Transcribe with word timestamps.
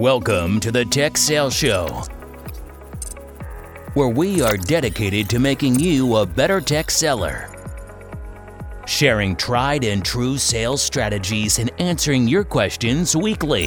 Welcome 0.00 0.60
to 0.60 0.72
the 0.72 0.86
Tech 0.86 1.18
Sales 1.18 1.52
Show, 1.52 1.86
where 3.92 4.08
we 4.08 4.40
are 4.40 4.56
dedicated 4.56 5.28
to 5.28 5.38
making 5.38 5.78
you 5.78 6.16
a 6.16 6.24
better 6.24 6.58
tech 6.58 6.90
seller. 6.90 7.54
Sharing 8.86 9.36
tried 9.36 9.84
and 9.84 10.02
true 10.02 10.38
sales 10.38 10.80
strategies 10.80 11.58
and 11.58 11.70
answering 11.78 12.26
your 12.26 12.44
questions 12.44 13.14
weekly. 13.14 13.66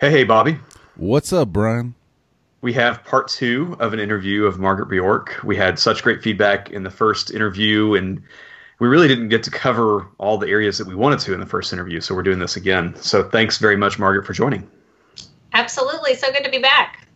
Hey, 0.00 0.10
hey, 0.10 0.24
Bobby. 0.24 0.58
What's 0.94 1.30
up, 1.30 1.50
Brian? 1.50 1.94
We 2.62 2.72
have 2.72 3.04
part 3.04 3.28
two 3.28 3.76
of 3.80 3.92
an 3.92 4.00
interview 4.00 4.46
of 4.46 4.58
Margaret 4.58 4.88
Bjork. 4.88 5.38
We 5.44 5.56
had 5.56 5.78
such 5.78 6.02
great 6.02 6.22
feedback 6.22 6.70
in 6.70 6.84
the 6.84 6.90
first 6.90 7.30
interview, 7.30 7.92
and 7.96 8.22
we 8.78 8.88
really 8.88 9.08
didn't 9.08 9.28
get 9.28 9.42
to 9.44 9.50
cover 9.50 10.06
all 10.18 10.36
the 10.38 10.48
areas 10.48 10.78
that 10.78 10.86
we 10.86 10.94
wanted 10.94 11.18
to 11.20 11.32
in 11.32 11.40
the 11.40 11.46
first 11.46 11.72
interview. 11.72 12.00
So 12.00 12.14
we're 12.14 12.22
doing 12.22 12.38
this 12.38 12.56
again. 12.56 12.94
So 12.96 13.28
thanks 13.28 13.58
very 13.58 13.76
much, 13.76 13.98
Margaret, 13.98 14.26
for 14.26 14.32
joining. 14.32 14.68
Absolutely. 15.52 16.14
So 16.14 16.30
good 16.32 16.44
to 16.44 16.50
be 16.50 16.58
back. 16.58 17.06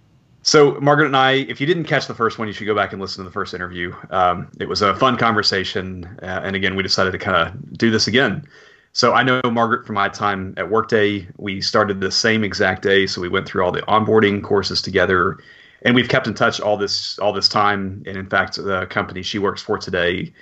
So, 0.43 0.81
Margaret 0.81 1.07
and 1.07 1.17
I, 1.17 1.33
if 1.33 1.61
you 1.61 1.67
didn't 1.67 1.85
catch 1.85 2.07
the 2.07 2.15
first 2.15 2.39
one, 2.39 2.49
you 2.49 2.55
should 2.55 2.65
go 2.65 2.75
back 2.75 2.93
and 2.93 3.03
listen 3.03 3.23
to 3.23 3.29
the 3.29 3.33
first 3.33 3.53
interview. 3.53 3.95
Um, 4.09 4.49
it 4.59 4.67
was 4.67 4.81
a 4.81 4.97
fun 4.97 5.19
conversation. 5.19 6.07
Uh, 6.23 6.41
and 6.43 6.57
again, 6.57 6.77
we 6.77 6.83
decided 6.83 7.11
to 7.11 7.19
kind 7.19 7.37
of 7.37 7.77
do 7.77 7.91
this 7.91 8.07
again. 8.07 8.47
So, 8.95 9.13
I 9.13 9.23
know 9.23 9.43
Margaret 9.45 9.87
from 9.87 9.97
my 9.97 10.09
time 10.09 10.55
at 10.57 10.71
Workday. 10.71 11.29
We 11.37 11.61
started 11.61 12.01
the 12.01 12.11
same 12.11 12.43
exact 12.43 12.81
day. 12.81 13.07
So, 13.07 13.21
we 13.21 13.29
went 13.29 13.47
through 13.47 13.63
all 13.63 13.71
the 13.71 13.83
onboarding 13.83 14.43
courses 14.43 14.81
together. 14.81 15.37
And 15.83 15.95
we've 15.95 16.09
kept 16.09 16.27
in 16.27 16.33
touch 16.33 16.59
all 16.59 16.79
this 16.79 17.19
all 17.19 17.35
this 17.35 17.49
time. 17.49 18.03
And 18.07 18.17
in 18.17 18.27
fact, 18.27 18.57
the 18.57 18.87
company 18.87 19.23
she 19.23 19.39
works 19.39 19.61
for 19.61 19.77
today 19.77 20.33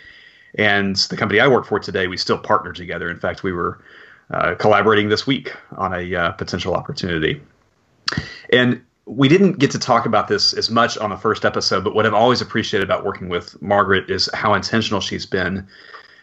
and 0.55 0.97
the 0.97 1.17
company 1.17 1.41
I 1.41 1.49
work 1.49 1.67
for 1.67 1.79
today, 1.79 2.07
we 2.07 2.17
still 2.17 2.39
partner 2.39 2.73
together. 2.73 3.11
In 3.11 3.19
fact, 3.19 3.43
we 3.43 3.53
were 3.53 3.81
uh, 4.31 4.55
collaborating 4.55 5.09
this 5.09 5.27
week 5.27 5.53
on 5.77 5.93
a 5.95 6.15
uh, 6.15 6.33
potential 6.33 6.75
opportunity. 6.75 7.41
And 8.53 8.83
we 9.07 9.29
didn't 9.29 9.59
get 9.59 9.71
to 9.71 9.79
talk 9.79 10.07
about 10.07 10.29
this 10.29 10.53
as 10.53 10.71
much 10.71 10.99
on 10.99 11.11
the 11.11 11.17
first 11.17 11.45
episode, 11.45 11.83
but 11.83 11.95
what 11.95 12.07
I've 12.07 12.15
always 12.15 12.41
appreciated 12.41 12.85
about 12.85 13.05
working 13.05 13.29
with 13.29 13.61
Margaret 13.63 14.11
is 14.11 14.29
how 14.35 14.55
intentional 14.55 15.01
she's 15.01 15.25
been 15.25 15.67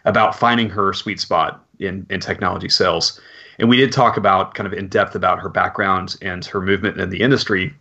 about 0.05 0.35
finding 0.35 0.69
her 0.69 0.93
sweet 0.93 1.19
spot 1.19 1.65
in, 1.79 2.05
in 2.09 2.19
technology 2.19 2.69
sales. 2.69 3.19
And 3.57 3.69
we 3.69 3.77
did 3.77 3.91
talk 3.91 4.17
about 4.17 4.53
kind 4.53 4.67
of 4.67 4.73
in 4.73 4.87
depth 4.87 5.15
about 5.15 5.39
her 5.39 5.49
background 5.49 6.15
and 6.21 6.45
her 6.45 6.61
movement 6.61 6.99
in 6.99 7.09
the 7.09 7.21
industry. 7.21 7.73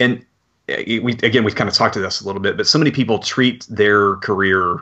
And 0.00 0.24
uh, 0.68 0.76
we 0.86 1.12
again 1.22 1.44
we've 1.44 1.54
kind 1.54 1.68
of 1.68 1.74
talked 1.76 1.94
to 1.94 2.00
this 2.00 2.20
a 2.20 2.26
little 2.26 2.40
bit, 2.40 2.56
but 2.56 2.66
so 2.66 2.78
many 2.78 2.90
people 2.90 3.18
treat 3.18 3.66
their 3.68 4.16
career 4.16 4.80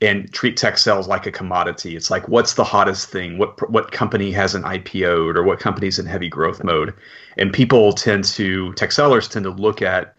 and 0.00 0.32
treat 0.32 0.56
tech 0.56 0.78
sales 0.78 1.08
like 1.08 1.26
a 1.26 1.32
commodity. 1.32 1.96
It's 1.96 2.10
like 2.10 2.28
what's 2.28 2.54
the 2.54 2.64
hottest 2.64 3.08
thing? 3.10 3.38
What 3.38 3.70
what 3.70 3.90
company 3.92 4.30
has 4.32 4.54
an 4.54 4.62
IPO'd 4.62 5.36
or 5.36 5.42
what 5.42 5.58
company's 5.58 5.98
in 5.98 6.06
heavy 6.06 6.28
growth 6.28 6.62
mode? 6.62 6.94
And 7.36 7.52
people 7.52 7.92
tend 7.92 8.24
to 8.24 8.72
tech 8.74 8.92
sellers 8.92 9.28
tend 9.28 9.44
to 9.44 9.50
look 9.50 9.82
at 9.82 10.14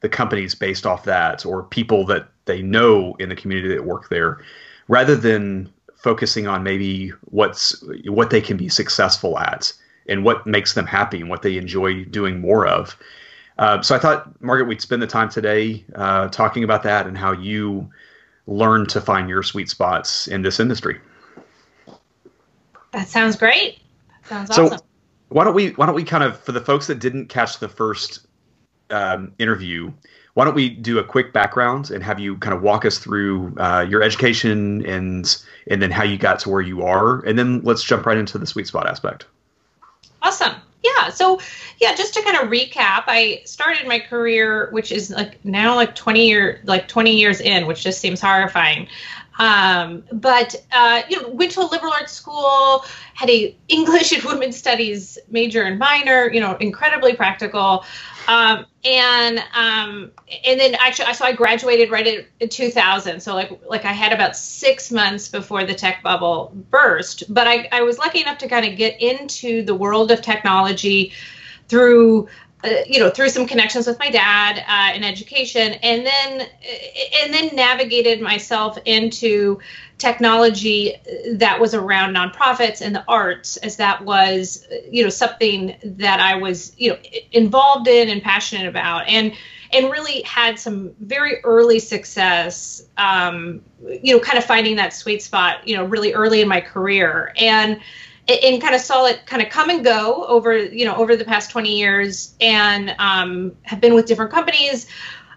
the 0.00 0.08
companies 0.08 0.54
based 0.54 0.86
off 0.86 1.04
that 1.04 1.46
or 1.46 1.62
people 1.62 2.06
that 2.06 2.28
they 2.46 2.62
know 2.62 3.14
in 3.18 3.28
the 3.28 3.36
community 3.36 3.74
that 3.74 3.84
work 3.84 4.08
there 4.08 4.40
rather 4.88 5.14
than 5.14 5.70
focusing 5.96 6.46
on 6.46 6.62
maybe 6.62 7.10
what's 7.26 7.84
what 8.06 8.30
they 8.30 8.40
can 8.40 8.56
be 8.56 8.68
successful 8.68 9.38
at 9.38 9.72
and 10.08 10.24
what 10.24 10.46
makes 10.46 10.74
them 10.74 10.86
happy 10.86 11.20
and 11.20 11.30
what 11.30 11.42
they 11.42 11.56
enjoy 11.56 12.04
doing 12.04 12.40
more 12.40 12.66
of. 12.66 12.96
Uh, 13.58 13.82
so 13.82 13.94
I 13.94 13.98
thought, 13.98 14.40
Margaret, 14.40 14.66
we'd 14.66 14.80
spend 14.80 15.02
the 15.02 15.06
time 15.06 15.28
today 15.28 15.84
uh, 15.94 16.28
talking 16.28 16.64
about 16.64 16.82
that 16.84 17.06
and 17.06 17.16
how 17.16 17.32
you 17.32 17.90
learn 18.50 18.84
to 18.84 19.00
find 19.00 19.28
your 19.28 19.42
sweet 19.42 19.70
spots 19.70 20.26
in 20.26 20.42
this 20.42 20.60
industry. 20.60 21.00
That 22.92 23.08
sounds 23.08 23.36
great. 23.36 23.78
That 24.28 24.48
sounds 24.48 24.54
so, 24.54 24.66
awesome. 24.66 24.86
Why 25.28 25.44
don't 25.44 25.54
we 25.54 25.70
why 25.70 25.86
don't 25.86 25.94
we 25.94 26.04
kind 26.04 26.24
of 26.24 26.38
for 26.40 26.52
the 26.52 26.60
folks 26.60 26.88
that 26.88 26.98
didn't 26.98 27.28
catch 27.28 27.60
the 27.60 27.68
first 27.68 28.26
um, 28.90 29.32
interview, 29.38 29.92
why 30.34 30.44
don't 30.44 30.54
we 30.54 30.68
do 30.68 30.98
a 30.98 31.04
quick 31.04 31.32
background 31.32 31.92
and 31.92 32.02
have 32.02 32.18
you 32.18 32.36
kind 32.38 32.52
of 32.52 32.62
walk 32.62 32.84
us 32.84 32.98
through 32.98 33.54
uh, 33.58 33.86
your 33.88 34.02
education 34.02 34.84
and 34.84 35.40
and 35.68 35.80
then 35.80 35.92
how 35.92 36.02
you 36.02 36.18
got 36.18 36.40
to 36.40 36.50
where 36.50 36.60
you 36.60 36.82
are, 36.82 37.20
and 37.20 37.38
then 37.38 37.60
let's 37.62 37.84
jump 37.84 38.06
right 38.06 38.18
into 38.18 38.38
the 38.38 38.46
sweet 38.46 38.66
spot 38.66 38.88
aspect. 38.88 39.26
Awesome. 40.22 40.56
Yeah. 40.82 41.10
So, 41.10 41.40
yeah, 41.78 41.94
just 41.94 42.14
to 42.14 42.22
kind 42.22 42.36
of 42.38 42.48
recap, 42.48 43.04
I 43.06 43.42
started 43.44 43.86
my 43.86 43.98
career, 43.98 44.70
which 44.70 44.92
is 44.92 45.10
like 45.10 45.44
now 45.44 45.74
like 45.74 45.94
20 45.94 46.26
year, 46.26 46.60
like 46.64 46.88
20 46.88 47.18
years 47.18 47.40
in, 47.40 47.66
which 47.66 47.82
just 47.82 48.00
seems 48.00 48.20
horrifying. 48.20 48.88
Um, 49.38 50.04
but 50.12 50.54
uh, 50.70 51.02
you 51.08 51.20
know, 51.20 51.28
went 51.30 51.52
to 51.52 51.60
a 51.60 51.68
liberal 51.68 51.92
arts 51.92 52.12
school, 52.12 52.84
had 53.14 53.30
a 53.30 53.56
English 53.68 54.12
and 54.12 54.22
women's 54.22 54.56
studies 54.56 55.18
major 55.30 55.62
and 55.62 55.78
minor. 55.78 56.30
You 56.30 56.40
know, 56.40 56.56
incredibly 56.56 57.14
practical. 57.14 57.84
Um, 58.28 58.66
and 58.84 59.38
um, 59.54 60.12
and 60.46 60.58
then 60.58 60.74
actually, 60.76 61.12
so 61.14 61.24
I 61.24 61.32
graduated 61.32 61.90
right 61.90 62.06
in, 62.06 62.24
in 62.40 62.48
2000. 62.48 63.20
So 63.20 63.34
like 63.34 63.60
like 63.68 63.84
I 63.84 63.92
had 63.92 64.12
about 64.12 64.36
six 64.36 64.90
months 64.90 65.28
before 65.28 65.64
the 65.64 65.74
tech 65.74 66.02
bubble 66.02 66.52
burst. 66.70 67.32
But 67.32 67.46
I, 67.46 67.68
I 67.72 67.82
was 67.82 67.98
lucky 67.98 68.20
enough 68.20 68.38
to 68.38 68.48
kind 68.48 68.66
of 68.66 68.76
get 68.76 69.00
into 69.00 69.62
the 69.62 69.74
world 69.74 70.10
of 70.10 70.22
technology 70.22 71.12
through 71.68 72.28
uh, 72.64 72.70
you 72.86 72.98
know 72.98 73.10
through 73.10 73.28
some 73.28 73.46
connections 73.46 73.86
with 73.86 73.98
my 73.98 74.10
dad 74.10 74.64
uh, 74.68 74.96
in 74.96 75.04
education 75.04 75.72
and 75.82 76.06
then 76.06 76.48
and 77.22 77.32
then 77.32 77.54
navigated 77.54 78.20
myself 78.20 78.78
into 78.84 79.58
technology 79.98 80.94
that 81.32 81.60
was 81.60 81.74
around 81.74 82.14
nonprofits 82.14 82.80
and 82.80 82.94
the 82.94 83.04
arts 83.06 83.56
as 83.58 83.76
that 83.76 84.04
was 84.04 84.66
you 84.90 85.02
know 85.02 85.10
something 85.10 85.76
that 85.82 86.20
i 86.20 86.34
was 86.34 86.72
you 86.78 86.90
know 86.90 86.98
involved 87.32 87.88
in 87.88 88.08
and 88.08 88.22
passionate 88.22 88.66
about 88.66 89.06
and 89.08 89.32
and 89.72 89.90
really 89.90 90.22
had 90.22 90.58
some 90.58 90.92
very 91.00 91.40
early 91.44 91.78
success 91.78 92.82
um, 92.96 93.62
you 94.02 94.14
know 94.14 94.20
kind 94.20 94.38
of 94.38 94.44
finding 94.44 94.76
that 94.76 94.92
sweet 94.92 95.22
spot 95.22 95.66
you 95.66 95.76
know 95.76 95.84
really 95.84 96.12
early 96.12 96.40
in 96.40 96.48
my 96.48 96.60
career. 96.60 97.32
And 97.36 97.80
and 98.42 98.60
kind 98.62 98.74
of 98.74 98.80
saw 98.80 99.06
it 99.06 99.26
kind 99.26 99.42
of 99.42 99.48
come 99.48 99.70
and 99.70 99.84
go 99.84 100.24
over 100.26 100.56
you 100.56 100.84
know 100.84 100.94
over 100.96 101.16
the 101.16 101.24
past 101.24 101.50
20 101.50 101.76
years 101.76 102.34
and 102.40 102.94
um, 102.98 103.56
have 103.62 103.80
been 103.80 103.94
with 103.94 104.06
different 104.06 104.30
companies. 104.30 104.86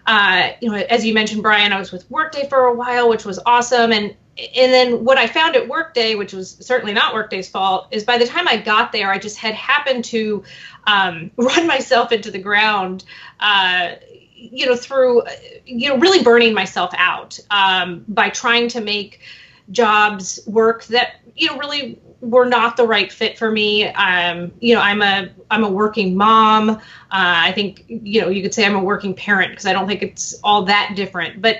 Uh, 0.06 0.50
you 0.60 0.70
know 0.70 0.76
as 0.90 1.02
you 1.02 1.14
mentioned 1.14 1.42
brian 1.42 1.72
i 1.72 1.78
was 1.78 1.90
with 1.90 2.10
workday 2.10 2.46
for 2.46 2.66
a 2.66 2.74
while 2.74 3.08
which 3.08 3.24
was 3.24 3.38
awesome. 3.46 3.90
And 3.90 4.14
and 4.36 4.72
then 4.72 5.04
what 5.04 5.16
i 5.16 5.26
found 5.26 5.56
at 5.56 5.66
workday 5.66 6.14
which 6.14 6.32
was 6.32 6.56
certainly 6.60 6.92
not 6.92 7.14
workday's 7.14 7.48
fault 7.48 7.86
is 7.90 8.04
by 8.04 8.18
the 8.18 8.26
time 8.26 8.46
i 8.48 8.56
got 8.56 8.92
there 8.92 9.10
i 9.10 9.18
just 9.18 9.38
had 9.38 9.54
happened 9.54 10.04
to 10.04 10.44
um, 10.86 11.30
run 11.36 11.66
myself 11.66 12.12
into 12.12 12.30
the 12.30 12.38
ground 12.38 13.04
uh, 13.40 13.92
you 14.34 14.66
know 14.66 14.76
through 14.76 15.22
you 15.64 15.88
know 15.88 15.96
really 15.96 16.22
burning 16.22 16.52
myself 16.52 16.92
out 16.96 17.38
um, 17.50 18.04
by 18.08 18.28
trying 18.28 18.68
to 18.68 18.80
make 18.80 19.20
jobs 19.70 20.40
work 20.46 20.84
that 20.86 21.16
you 21.34 21.48
know 21.48 21.56
really 21.58 21.98
were 22.30 22.46
not 22.46 22.76
the 22.76 22.86
right 22.86 23.12
fit 23.12 23.38
for 23.38 23.50
me. 23.50 23.86
Um, 23.88 24.52
you 24.60 24.74
know, 24.74 24.80
I'm 24.80 25.02
a 25.02 25.30
I'm 25.50 25.64
a 25.64 25.70
working 25.70 26.16
mom. 26.16 26.70
Uh, 26.70 26.78
I 27.10 27.52
think 27.52 27.84
you 27.88 28.20
know 28.20 28.28
you 28.28 28.42
could 28.42 28.54
say 28.54 28.64
I'm 28.64 28.76
a 28.76 28.82
working 28.82 29.14
parent 29.14 29.52
because 29.52 29.66
I 29.66 29.72
don't 29.72 29.86
think 29.86 30.02
it's 30.02 30.34
all 30.42 30.64
that 30.64 30.92
different. 30.96 31.40
But 31.42 31.58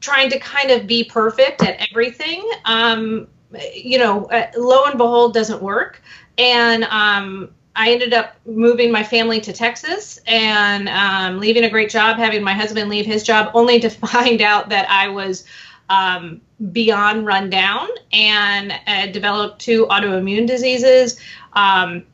trying 0.00 0.30
to 0.30 0.38
kind 0.38 0.70
of 0.70 0.86
be 0.86 1.04
perfect 1.04 1.62
at 1.62 1.88
everything, 1.90 2.48
um, 2.64 3.26
you 3.74 3.98
know, 3.98 4.26
uh, 4.26 4.50
lo 4.56 4.84
and 4.84 4.98
behold, 4.98 5.34
doesn't 5.34 5.62
work. 5.62 6.02
And 6.38 6.84
um, 6.84 7.50
I 7.74 7.92
ended 7.92 8.14
up 8.14 8.36
moving 8.46 8.90
my 8.90 9.02
family 9.02 9.40
to 9.40 9.52
Texas 9.52 10.18
and 10.26 10.88
um, 10.88 11.38
leaving 11.38 11.64
a 11.64 11.70
great 11.70 11.90
job, 11.90 12.16
having 12.16 12.42
my 12.42 12.54
husband 12.54 12.88
leave 12.88 13.06
his 13.06 13.22
job, 13.22 13.50
only 13.54 13.78
to 13.80 13.90
find 14.08 14.40
out 14.40 14.68
that 14.70 14.88
I 14.90 15.08
was 15.08 15.44
um, 15.88 16.40
beyond 16.72 17.26
rundown 17.26 17.88
and 18.12 18.72
uh, 18.86 19.06
developed 19.06 19.60
two 19.60 19.86
autoimmune 19.86 20.46
diseases 20.46 21.20
um, 21.52 22.04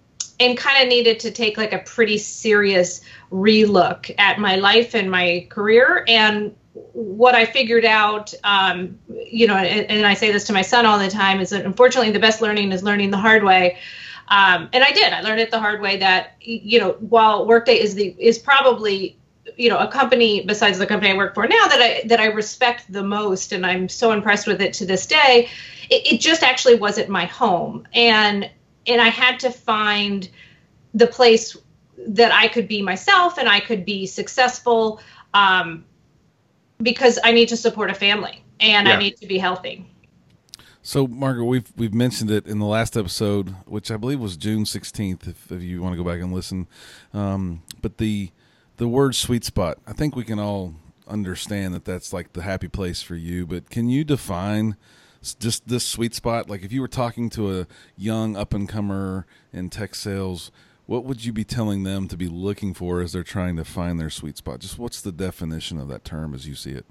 and 0.40 0.56
kind 0.56 0.82
of 0.82 0.88
needed 0.88 1.20
to 1.20 1.30
take 1.30 1.56
like 1.56 1.72
a 1.72 1.78
pretty 1.78 2.18
serious 2.18 3.02
relook 3.32 4.14
at 4.18 4.38
my 4.38 4.56
life 4.56 4.94
and 4.94 5.10
my 5.10 5.46
career 5.50 6.04
and 6.08 6.54
what 6.74 7.34
I 7.34 7.44
figured 7.44 7.84
out, 7.84 8.32
um, 8.44 8.98
you 9.08 9.46
know, 9.46 9.56
and, 9.56 9.90
and, 9.90 10.06
I 10.06 10.14
say 10.14 10.32
this 10.32 10.44
to 10.44 10.54
my 10.54 10.62
son 10.62 10.86
all 10.86 10.98
the 10.98 11.10
time, 11.10 11.40
is 11.40 11.50
that 11.50 11.66
unfortunately 11.66 12.12
the 12.12 12.18
best 12.18 12.40
learning 12.40 12.72
is 12.72 12.82
learning 12.82 13.10
the 13.10 13.18
hard 13.18 13.44
way. 13.44 13.78
Um, 14.28 14.70
and 14.72 14.82
I 14.82 14.90
did. 14.92 15.12
I 15.12 15.20
learned 15.20 15.40
it 15.40 15.50
the 15.50 15.58
hard 15.58 15.82
way 15.82 15.98
that 15.98 16.36
you 16.40 16.80
know, 16.80 16.92
while 17.00 17.46
Workday 17.46 17.78
is 17.78 17.94
the 17.94 18.16
is 18.18 18.38
probably 18.38 19.18
you 19.56 19.68
know 19.68 19.78
a 19.78 19.88
company 19.88 20.44
besides 20.44 20.78
the 20.78 20.86
company 20.86 21.10
I 21.10 21.16
work 21.16 21.34
for 21.34 21.46
now 21.46 21.66
that 21.66 21.80
I 21.80 22.06
that 22.06 22.20
I 22.20 22.26
respect 22.26 22.90
the 22.92 23.02
most 23.02 23.52
and 23.52 23.66
I'm 23.66 23.88
so 23.88 24.12
impressed 24.12 24.46
with 24.46 24.60
it 24.60 24.72
to 24.74 24.86
this 24.86 25.06
day 25.06 25.48
it, 25.90 26.14
it 26.14 26.20
just 26.20 26.42
actually 26.42 26.76
wasn't 26.76 27.08
my 27.08 27.24
home 27.24 27.86
and 27.92 28.48
and 28.86 29.00
I 29.00 29.08
had 29.08 29.40
to 29.40 29.50
find 29.50 30.28
the 30.94 31.06
place 31.06 31.56
that 32.06 32.32
I 32.32 32.48
could 32.48 32.68
be 32.68 32.82
myself 32.82 33.38
and 33.38 33.48
I 33.48 33.60
could 33.60 33.84
be 33.84 34.06
successful 34.06 35.00
um, 35.34 35.84
because 36.80 37.18
I 37.22 37.32
need 37.32 37.48
to 37.48 37.56
support 37.56 37.90
a 37.90 37.94
family 37.94 38.42
and 38.60 38.88
yeah. 38.88 38.94
I 38.94 38.98
need 38.98 39.16
to 39.18 39.26
be 39.26 39.38
healthy. 39.38 39.86
So, 40.84 41.06
Margaret, 41.06 41.44
we've 41.44 41.72
we've 41.76 41.94
mentioned 41.94 42.30
it 42.30 42.46
in 42.46 42.58
the 42.58 42.66
last 42.66 42.96
episode, 42.96 43.50
which 43.66 43.92
I 43.92 43.96
believe 43.96 44.18
was 44.18 44.36
June 44.36 44.66
sixteenth. 44.66 45.28
If, 45.28 45.52
if 45.52 45.62
you 45.62 45.80
want 45.80 45.92
to 45.92 45.96
go 45.96 46.08
back 46.08 46.20
and 46.20 46.32
listen, 46.32 46.66
um, 47.14 47.62
but 47.80 47.98
the 47.98 48.30
the 48.76 48.88
word 48.88 49.14
sweet 49.14 49.44
spot, 49.44 49.78
I 49.86 49.92
think 49.92 50.16
we 50.16 50.24
can 50.24 50.38
all 50.38 50.74
understand 51.06 51.74
that 51.74 51.84
that's 51.84 52.12
like 52.12 52.32
the 52.32 52.42
happy 52.42 52.68
place 52.68 53.02
for 53.02 53.16
you. 53.16 53.46
But 53.46 53.70
can 53.70 53.88
you 53.88 54.04
define 54.04 54.76
just 55.38 55.68
this 55.68 55.84
sweet 55.84 56.14
spot? 56.14 56.48
Like, 56.48 56.62
if 56.62 56.72
you 56.72 56.80
were 56.80 56.88
talking 56.88 57.30
to 57.30 57.60
a 57.60 57.66
young 57.96 58.36
up 58.36 58.54
and 58.54 58.68
comer 58.68 59.26
in 59.52 59.70
tech 59.70 59.94
sales, 59.94 60.50
what 60.86 61.04
would 61.04 61.24
you 61.24 61.32
be 61.32 61.44
telling 61.44 61.84
them 61.84 62.08
to 62.08 62.16
be 62.16 62.28
looking 62.28 62.74
for 62.74 63.00
as 63.00 63.12
they're 63.12 63.22
trying 63.22 63.56
to 63.56 63.64
find 63.64 64.00
their 64.00 64.10
sweet 64.10 64.36
spot? 64.36 64.60
Just 64.60 64.78
what's 64.78 65.00
the 65.00 65.12
definition 65.12 65.78
of 65.78 65.88
that 65.88 66.04
term 66.04 66.34
as 66.34 66.48
you 66.48 66.54
see 66.54 66.72
it? 66.72 66.86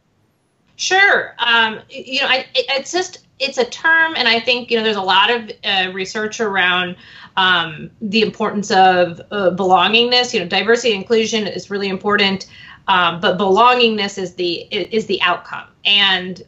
Sure. 0.78 1.36
Um, 1.40 1.82
you 1.90 2.22
know, 2.22 2.28
I, 2.28 2.48
it's 2.56 2.92
just 2.92 3.28
it's 3.42 3.58
a 3.58 3.66
term, 3.66 4.14
and 4.16 4.28
I 4.28 4.40
think 4.40 4.72
you 4.72 4.78
know 4.78 4.84
there's 4.84 4.96
a 4.96 5.02
lot 5.02 5.32
of 5.32 5.52
uh, 5.64 5.92
research 5.92 6.40
around 6.40 6.96
um, 7.36 7.90
the 8.02 8.22
importance 8.22 8.72
of 8.72 9.20
uh, 9.32 9.52
belongingness. 9.52 10.34
You 10.34 10.42
know, 10.42 10.48
diversity 10.48 10.94
and 10.94 11.02
inclusion 11.02 11.48
is 11.48 11.70
really 11.70 11.90
important, 11.90 12.48
um, 12.88 13.20
but 13.20 13.38
belongingness 13.38 14.18
is 14.18 14.36
the 14.36 14.54
is 14.72 15.08
the 15.08 15.22
outcome. 15.22 15.68
And 15.84 16.42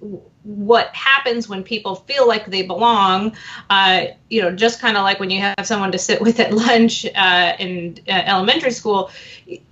what 0.43 0.93
happens 0.93 1.49
when 1.49 1.63
people 1.63 1.95
feel 1.95 2.27
like 2.27 2.45
they 2.45 2.61
belong? 2.61 3.35
Uh, 3.69 4.05
you 4.29 4.41
know, 4.41 4.55
just 4.55 4.79
kind 4.79 4.95
of 4.95 5.03
like 5.03 5.19
when 5.19 5.29
you 5.29 5.41
have 5.41 5.65
someone 5.65 5.91
to 5.91 5.97
sit 5.97 6.21
with 6.25 6.39
at 6.39 6.53
lunch 6.53 7.05
uh, 7.15 7.53
in 7.59 7.97
uh, 8.07 8.11
elementary 8.11 8.71
school, 8.71 9.09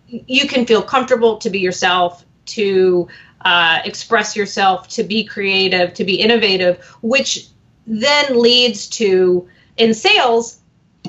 you 0.07 0.47
can 0.47 0.65
feel 0.65 0.81
comfortable 0.81 1.37
to 1.37 1.49
be 1.49 1.59
yourself 1.59 2.25
to 2.45 3.07
uh, 3.45 3.79
express 3.85 4.35
yourself, 4.35 4.87
to 4.89 5.03
be 5.03 5.23
creative, 5.23 5.93
to 5.95 6.03
be 6.03 6.15
innovative, 6.15 6.83
which 7.01 7.47
then 7.87 8.39
leads 8.39 8.87
to 8.87 9.47
in 9.77 9.93
sales 9.93 10.59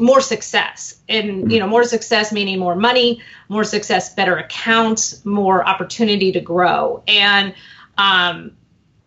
more 0.00 0.20
success. 0.20 1.00
And 1.08 1.52
you 1.52 1.58
know 1.58 1.66
more 1.66 1.84
success 1.84 2.32
meaning 2.32 2.58
more 2.58 2.74
money 2.74 3.20
more 3.48 3.64
success 3.64 4.14
better 4.14 4.36
accounts 4.36 5.24
more 5.24 5.66
opportunity 5.66 6.32
to 6.32 6.40
grow. 6.40 7.02
And 7.06 7.54
um, 7.98 8.52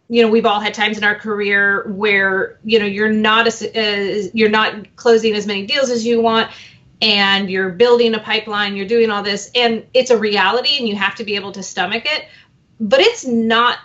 you 0.08 0.22
know 0.22 0.30
we've 0.30 0.46
all 0.46 0.60
had 0.60 0.74
times 0.74 0.98
in 0.98 1.04
our 1.04 1.16
career 1.16 1.86
where 1.90 2.60
you 2.64 2.80
know 2.80 2.86
you're 2.86 3.12
not 3.12 3.48
as, 3.48 4.32
you're 4.34 4.50
not 4.50 4.96
closing 4.96 5.34
as 5.34 5.48
many 5.48 5.66
deals 5.66 5.90
as 5.90 6.06
you 6.06 6.22
want 6.22 6.52
and 7.02 7.50
you're 7.50 7.72
building 7.72 8.14
a 8.14 8.20
pipeline 8.20 8.76
you're 8.76 8.88
doing 8.88 9.10
all 9.10 9.24
this 9.24 9.52
and 9.56 9.86
it's 9.94 10.12
a 10.12 10.18
reality 10.18 10.78
and 10.78 10.88
you 10.88 10.96
have 10.96 11.16
to 11.16 11.24
be 11.24 11.36
able 11.36 11.52
to 11.52 11.62
stomach 11.62 12.04
it 12.06 12.26
but 12.80 13.00
it's 13.00 13.26
not 13.26 13.80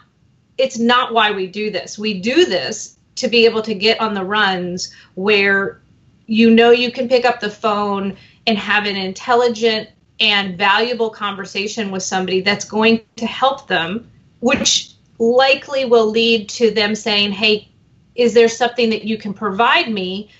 it's 0.59 0.79
not 0.79 1.15
why 1.15 1.31
we 1.31 1.47
do 1.47 1.71
this. 1.71 1.99
We 1.99 2.21
do 2.21 2.45
this 2.45 2.99
to 3.17 3.29
be 3.29 3.47
able 3.47 3.63
to 3.63 3.75
get 3.75 4.01
on 4.01 4.15
the 4.15 4.25
runs 4.25 4.95
where 5.15 5.81
you 6.27 6.51
know 6.51 6.71
you 6.71 6.93
can 6.93 7.09
pick 7.09 7.25
up 7.25 7.41
the 7.41 7.51
phone 7.51 8.17
and 8.47 8.59
have 8.59 8.85
an 8.85 8.97
intelligent 8.97 9.89
and 10.21 10.59
valuable 10.59 11.09
conversation 11.11 11.91
with 11.91 12.03
somebody 12.03 12.43
that's 12.43 12.67
going 12.67 13.01
to 13.17 13.27
help 13.27 13.69
them, 13.69 14.11
which 14.41 14.93
likely 15.19 15.87
will 15.87 16.07
lead 16.07 16.49
to 16.51 16.71
them 16.71 16.95
saying, 16.95 17.33
Hey, 17.33 17.69
is 18.15 18.35
there 18.35 18.49
something 18.49 18.91
that 18.91 19.05
you 19.05 19.17
can 19.17 19.33
provide 19.33 19.91
me 19.91 20.31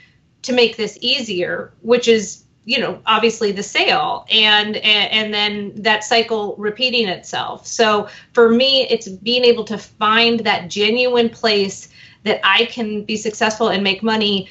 to 0.43 0.53
make 0.53 0.77
this 0.77 0.99
easier? 1.01 1.73
Which 1.81 2.09
is 2.09 2.45
you 2.65 2.79
know 2.79 3.01
obviously 3.07 3.53
the 3.53 3.63
sale 3.63 4.27
and, 4.31 4.77
and 4.77 5.13
and 5.13 5.35
then 5.35 5.73
that 5.83 6.05
cycle 6.05 6.55
repeating 6.57 7.09
itself 7.09 7.67
so 7.67 8.09
for 8.33 8.51
me 8.51 8.87
it's 8.89 9.09
being 9.09 9.45
able 9.45 9.65
to 9.65 9.79
find 9.79 10.41
that 10.41 10.69
genuine 10.69 11.29
place 11.29 11.89
that 12.25 12.41
i 12.45 12.67
can 12.67 13.03
be 13.05 13.17
successful 13.17 13.69
and 13.69 13.83
make 13.83 14.03
money 14.03 14.49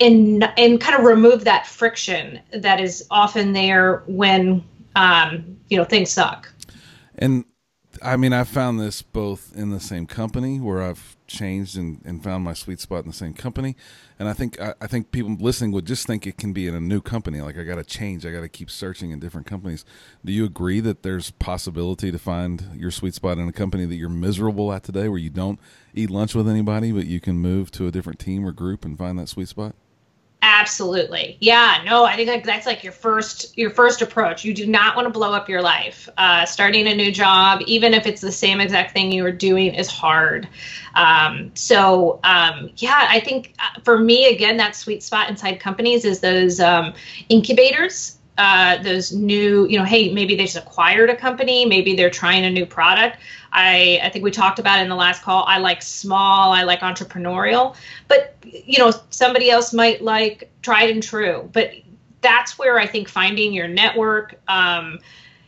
and 0.00 0.44
and 0.58 0.80
kind 0.80 0.98
of 0.98 1.04
remove 1.04 1.44
that 1.44 1.66
friction 1.66 2.40
that 2.52 2.80
is 2.80 3.06
often 3.10 3.52
there 3.52 4.02
when 4.06 4.62
um, 4.94 5.56
you 5.68 5.76
know 5.76 5.84
things 5.84 6.10
suck 6.10 6.52
and 7.16 7.44
i 8.02 8.16
mean 8.16 8.32
i 8.32 8.44
found 8.44 8.78
this 8.78 9.00
both 9.00 9.56
in 9.56 9.70
the 9.70 9.80
same 9.80 10.06
company 10.06 10.60
where 10.60 10.82
i've 10.82 11.16
changed 11.28 11.76
and, 11.76 12.00
and 12.04 12.24
found 12.24 12.42
my 12.42 12.54
sweet 12.54 12.80
spot 12.80 13.04
in 13.04 13.10
the 13.10 13.16
same 13.16 13.34
company. 13.34 13.76
And 14.18 14.28
I 14.28 14.32
think 14.32 14.60
I, 14.60 14.74
I 14.80 14.86
think 14.86 15.12
people 15.12 15.36
listening 15.38 15.70
would 15.72 15.86
just 15.86 16.06
think 16.06 16.26
it 16.26 16.36
can 16.36 16.52
be 16.52 16.66
in 16.66 16.74
a 16.74 16.80
new 16.80 17.00
company. 17.00 17.40
Like 17.40 17.56
I 17.56 17.62
got 17.62 17.76
to 17.76 17.84
change. 17.84 18.26
I 18.26 18.32
got 18.32 18.40
to 18.40 18.48
keep 18.48 18.70
searching 18.70 19.10
in 19.10 19.20
different 19.20 19.46
companies. 19.46 19.84
Do 20.24 20.32
you 20.32 20.44
agree 20.44 20.80
that 20.80 21.02
there's 21.02 21.30
possibility 21.30 22.10
to 22.10 22.18
find 22.18 22.64
your 22.74 22.90
sweet 22.90 23.14
spot 23.14 23.38
in 23.38 23.48
a 23.48 23.52
company 23.52 23.84
that 23.84 23.94
you're 23.94 24.08
miserable 24.08 24.72
at 24.72 24.82
today, 24.82 25.08
where 25.08 25.18
you 25.18 25.30
don't 25.30 25.60
eat 25.94 26.10
lunch 26.10 26.34
with 26.34 26.48
anybody, 26.48 26.90
but 26.90 27.06
you 27.06 27.20
can 27.20 27.38
move 27.38 27.70
to 27.72 27.86
a 27.86 27.90
different 27.90 28.18
team 28.18 28.44
or 28.46 28.52
group 28.52 28.84
and 28.84 28.98
find 28.98 29.18
that 29.18 29.28
sweet 29.28 29.48
spot? 29.48 29.74
Absolutely. 30.40 31.36
Yeah, 31.40 31.82
no, 31.84 32.04
I 32.04 32.14
think 32.14 32.44
that's 32.44 32.64
like 32.64 32.84
your 32.84 32.92
first 32.92 33.58
your 33.58 33.70
first 33.70 34.02
approach. 34.02 34.44
You 34.44 34.54
do 34.54 34.66
not 34.68 34.94
want 34.94 35.06
to 35.06 35.10
blow 35.10 35.32
up 35.32 35.48
your 35.48 35.60
life. 35.62 36.08
Uh, 36.16 36.46
starting 36.46 36.86
a 36.86 36.94
new 36.94 37.10
job, 37.10 37.60
even 37.66 37.92
if 37.92 38.06
it's 38.06 38.20
the 38.20 38.30
same 38.30 38.60
exact 38.60 38.92
thing 38.92 39.10
you 39.10 39.24
were 39.24 39.32
doing, 39.32 39.74
is 39.74 39.88
hard. 39.88 40.48
Um, 40.94 41.50
so 41.54 42.20
um, 42.22 42.70
yeah, 42.76 43.06
I 43.10 43.18
think 43.18 43.54
uh, 43.58 43.80
for 43.82 43.98
me 43.98 44.32
again, 44.32 44.56
that 44.58 44.76
sweet 44.76 45.02
spot 45.02 45.28
inside 45.28 45.58
companies 45.58 46.04
is 46.04 46.20
those 46.20 46.60
um, 46.60 46.94
incubators. 47.28 48.14
Uh, 48.38 48.80
those 48.84 49.12
new, 49.12 49.66
you 49.66 49.76
know, 49.76 49.84
hey, 49.84 50.12
maybe 50.14 50.36
they 50.36 50.44
just 50.44 50.56
acquired 50.56 51.10
a 51.10 51.16
company, 51.16 51.66
maybe 51.66 51.96
they're 51.96 52.08
trying 52.08 52.44
a 52.44 52.50
new 52.50 52.64
product. 52.64 53.18
I, 53.52 54.00
I 54.02 54.10
think 54.10 54.24
we 54.24 54.30
talked 54.30 54.58
about 54.58 54.80
in 54.80 54.88
the 54.88 54.94
last 54.94 55.22
call. 55.22 55.44
I 55.46 55.58
like 55.58 55.82
small, 55.82 56.52
I 56.52 56.62
like 56.62 56.80
entrepreneurial, 56.80 57.76
but 58.06 58.36
you 58.44 58.78
know, 58.78 58.92
somebody 59.10 59.50
else 59.50 59.72
might 59.72 60.02
like 60.02 60.50
tried 60.62 60.90
and 60.90 61.02
true. 61.02 61.48
But 61.52 61.72
that's 62.20 62.58
where 62.58 62.78
I 62.78 62.86
think 62.86 63.08
finding 63.08 63.52
your 63.52 63.68
network, 63.68 64.38
um, 64.48 64.98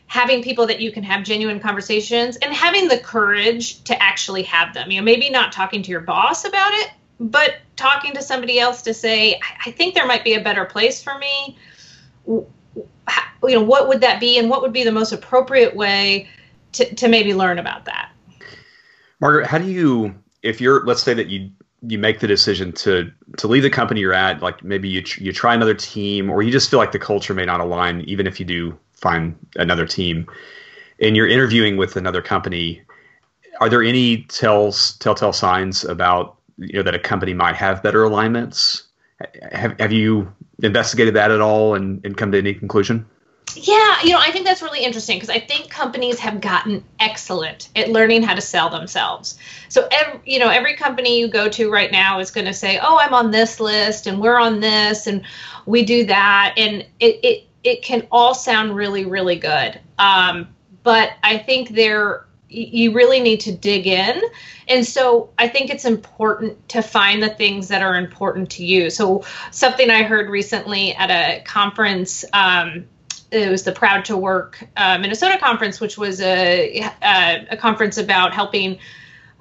having 0.07 0.43
people 0.43 0.65
that 0.67 0.79
you 0.79 0.91
can 0.91 1.03
have 1.03 1.23
genuine 1.23 1.59
conversations, 1.59 2.37
and 2.37 2.53
having 2.53 2.87
the 2.87 2.97
courage 2.97 3.83
to 3.83 4.01
actually 4.01 4.43
have 4.43 4.73
them. 4.73 4.91
You 4.91 4.99
know, 4.99 5.05
maybe 5.05 5.29
not 5.29 5.51
talking 5.51 5.81
to 5.83 5.91
your 5.91 6.01
boss 6.01 6.45
about 6.45 6.73
it, 6.73 6.91
but 7.19 7.57
talking 7.75 8.13
to 8.13 8.21
somebody 8.21 8.59
else 8.59 8.81
to 8.83 8.93
say, 8.93 9.35
I, 9.35 9.69
I 9.69 9.71
think 9.71 9.93
there 9.93 10.07
might 10.07 10.23
be 10.23 10.33
a 10.33 10.41
better 10.41 10.65
place 10.65 11.01
for 11.03 11.17
me. 11.17 11.57
You 12.27 13.55
know, 13.55 13.63
what 13.63 13.87
would 13.87 14.01
that 14.01 14.19
be, 14.19 14.37
and 14.37 14.49
what 14.49 14.61
would 14.61 14.73
be 14.73 14.83
the 14.83 14.91
most 14.91 15.11
appropriate 15.11 15.75
way 15.75 16.29
to, 16.73 16.95
to 16.95 17.07
maybe 17.07 17.33
learn 17.33 17.59
about 17.59 17.85
that. 17.85 18.11
Margaret, 19.19 19.47
how 19.47 19.57
do 19.57 19.69
you, 19.69 20.15
if 20.41 20.59
you're, 20.59 20.83
let's 20.85 21.03
say 21.03 21.13
that 21.13 21.27
you 21.27 21.51
you 21.87 21.97
make 21.97 22.19
the 22.19 22.27
decision 22.27 22.71
to 22.71 23.11
to 23.37 23.47
leave 23.47 23.63
the 23.63 23.69
company 23.69 24.01
you're 24.01 24.13
at, 24.13 24.41
like 24.41 24.63
maybe 24.63 24.87
you 24.87 25.03
you 25.17 25.33
try 25.33 25.53
another 25.53 25.73
team, 25.73 26.29
or 26.29 26.43
you 26.43 26.51
just 26.51 26.69
feel 26.69 26.79
like 26.79 26.91
the 26.91 26.99
culture 26.99 27.33
may 27.33 27.45
not 27.45 27.59
align, 27.59 28.01
even 28.01 28.27
if 28.27 28.39
you 28.39 28.45
do 28.45 28.77
find 28.93 29.35
another 29.55 29.87
team, 29.87 30.27
and 30.99 31.15
you're 31.15 31.27
interviewing 31.27 31.77
with 31.77 31.95
another 31.95 32.21
company. 32.21 32.81
Are 33.59 33.69
there 33.69 33.83
any 33.83 34.23
tells 34.23 34.97
telltale 34.97 35.33
signs 35.33 35.83
about 35.83 36.37
you 36.57 36.73
know 36.73 36.83
that 36.83 36.95
a 36.95 36.99
company 36.99 37.33
might 37.33 37.55
have 37.55 37.81
better 37.81 38.03
alignments? 38.03 38.87
Have 39.51 39.79
have 39.79 39.91
you 39.91 40.31
investigated 40.61 41.15
that 41.15 41.31
at 41.31 41.41
all 41.41 41.73
and, 41.73 42.03
and 42.05 42.15
come 42.15 42.31
to 42.31 42.37
any 42.37 42.53
conclusion? 42.53 43.05
Yeah, 43.55 44.01
you 44.03 44.11
know, 44.11 44.19
I 44.19 44.31
think 44.31 44.45
that's 44.45 44.61
really 44.61 44.83
interesting 44.83 45.17
because 45.17 45.29
I 45.29 45.39
think 45.39 45.69
companies 45.69 46.19
have 46.19 46.41
gotten 46.41 46.83
excellent 46.99 47.69
at 47.75 47.89
learning 47.89 48.23
how 48.23 48.35
to 48.35 48.41
sell 48.41 48.69
themselves. 48.69 49.37
So, 49.69 49.87
every, 49.91 50.19
you 50.25 50.39
know, 50.39 50.49
every 50.49 50.75
company 50.75 51.19
you 51.19 51.27
go 51.27 51.49
to 51.49 51.71
right 51.71 51.91
now 51.91 52.19
is 52.19 52.31
going 52.31 52.45
to 52.45 52.53
say, 52.53 52.79
"Oh, 52.81 52.97
I'm 52.99 53.13
on 53.13 53.31
this 53.31 53.59
list, 53.59 54.07
and 54.07 54.21
we're 54.21 54.39
on 54.39 54.59
this, 54.59 55.07
and 55.07 55.23
we 55.65 55.83
do 55.83 56.05
that," 56.05 56.53
and 56.57 56.85
it 56.99 57.19
it 57.23 57.43
it 57.63 57.81
can 57.83 58.07
all 58.11 58.33
sound 58.33 58.75
really 58.75 59.05
really 59.05 59.37
good. 59.37 59.79
Um, 59.97 60.47
but 60.83 61.11
I 61.23 61.37
think 61.37 61.69
there 61.69 62.25
you 62.51 62.91
really 62.91 63.21
need 63.21 63.39
to 63.39 63.51
dig 63.51 63.87
in. 63.87 64.21
And 64.67 64.85
so 64.85 65.29
I 65.37 65.47
think 65.47 65.69
it's 65.69 65.85
important 65.85 66.67
to 66.69 66.81
find 66.81 67.23
the 67.23 67.29
things 67.29 67.69
that 67.69 67.81
are 67.81 67.95
important 67.95 68.49
to 68.51 68.65
you. 68.65 68.89
So, 68.89 69.23
something 69.51 69.89
I 69.89 70.03
heard 70.03 70.29
recently 70.29 70.93
at 70.93 71.09
a 71.09 71.41
conference 71.43 72.25
um, 72.33 72.85
it 73.31 73.49
was 73.49 73.63
the 73.63 73.71
Proud 73.71 74.05
to 74.05 74.17
Work 74.17 74.63
uh, 74.75 74.97
Minnesota 74.97 75.37
conference, 75.39 75.79
which 75.79 75.97
was 75.97 76.21
a, 76.21 76.81
a, 77.01 77.47
a 77.51 77.57
conference 77.57 77.97
about 77.97 78.33
helping 78.33 78.77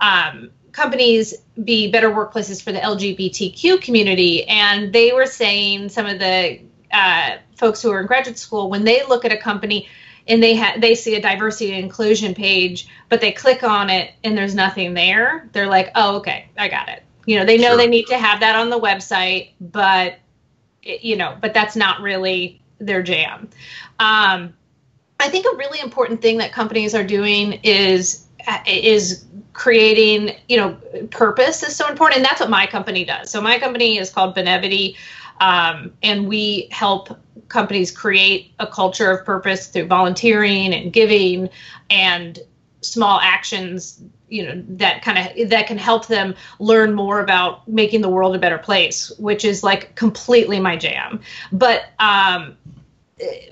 um, 0.00 0.50
companies 0.72 1.34
be 1.62 1.90
better 1.90 2.10
workplaces 2.10 2.62
for 2.62 2.72
the 2.72 2.78
LGBTQ 2.78 3.82
community. 3.82 4.46
And 4.46 4.92
they 4.92 5.12
were 5.12 5.26
saying 5.26 5.88
some 5.88 6.06
of 6.06 6.18
the 6.18 6.60
uh, 6.92 7.36
folks 7.56 7.82
who 7.82 7.90
are 7.90 8.00
in 8.00 8.06
graduate 8.06 8.38
school, 8.38 8.70
when 8.70 8.84
they 8.84 9.04
look 9.06 9.24
at 9.24 9.32
a 9.32 9.36
company 9.36 9.88
and 10.28 10.42
they 10.42 10.56
ha- 10.56 10.76
they 10.78 10.94
see 10.94 11.16
a 11.16 11.20
diversity 11.20 11.72
and 11.72 11.82
inclusion 11.82 12.34
page, 12.34 12.88
but 13.08 13.20
they 13.20 13.32
click 13.32 13.64
on 13.64 13.90
it 13.90 14.12
and 14.22 14.36
there's 14.36 14.54
nothing 14.54 14.94
there, 14.94 15.48
they're 15.52 15.66
like, 15.66 15.90
oh, 15.94 16.16
okay, 16.18 16.48
I 16.56 16.68
got 16.68 16.88
it. 16.88 17.02
You 17.26 17.38
know, 17.38 17.44
they 17.44 17.58
know 17.58 17.68
sure. 17.68 17.76
they 17.76 17.88
need 17.88 18.06
to 18.06 18.18
have 18.18 18.40
that 18.40 18.56
on 18.56 18.70
the 18.70 18.78
website, 18.78 19.50
but 19.60 20.18
it, 20.82 21.02
you 21.02 21.16
know, 21.16 21.36
but 21.40 21.54
that's 21.54 21.76
not 21.76 22.00
really 22.00 22.59
their 22.80 23.02
jam. 23.02 23.48
Um, 23.98 24.54
I 25.20 25.28
think 25.28 25.46
a 25.52 25.56
really 25.56 25.80
important 25.80 26.22
thing 26.22 26.38
that 26.38 26.52
companies 26.52 26.94
are 26.94 27.04
doing 27.04 27.60
is 27.62 28.26
is 28.66 29.26
creating 29.52 30.34
you 30.48 30.56
know 30.56 30.74
purpose 31.10 31.62
is 31.62 31.76
so 31.76 31.86
important 31.88 32.16
and 32.16 32.24
that's 32.24 32.40
what 32.40 32.48
my 32.48 32.66
company 32.66 33.04
does 33.04 33.30
so 33.30 33.38
my 33.38 33.58
company 33.58 33.98
is 33.98 34.08
called 34.08 34.34
benevity 34.34 34.96
um, 35.40 35.92
and 36.02 36.26
we 36.26 36.68
help 36.70 37.18
companies 37.48 37.90
create 37.90 38.52
a 38.58 38.66
culture 38.66 39.10
of 39.10 39.26
purpose 39.26 39.66
through 39.66 39.86
volunteering 39.86 40.72
and 40.72 40.92
giving 40.92 41.50
and 41.90 42.38
small 42.80 43.20
actions 43.20 44.02
you 44.30 44.46
know 44.46 44.62
that 44.68 45.02
kind 45.02 45.18
of 45.18 45.50
that 45.50 45.66
can 45.66 45.76
help 45.76 46.06
them 46.06 46.34
learn 46.58 46.94
more 46.94 47.20
about 47.20 47.66
making 47.68 48.00
the 48.00 48.08
world 48.08 48.34
a 48.34 48.38
better 48.38 48.58
place 48.58 49.10
which 49.18 49.44
is 49.44 49.62
like 49.62 49.94
completely 49.94 50.60
my 50.60 50.76
jam 50.76 51.20
but 51.52 51.84
um 51.98 52.56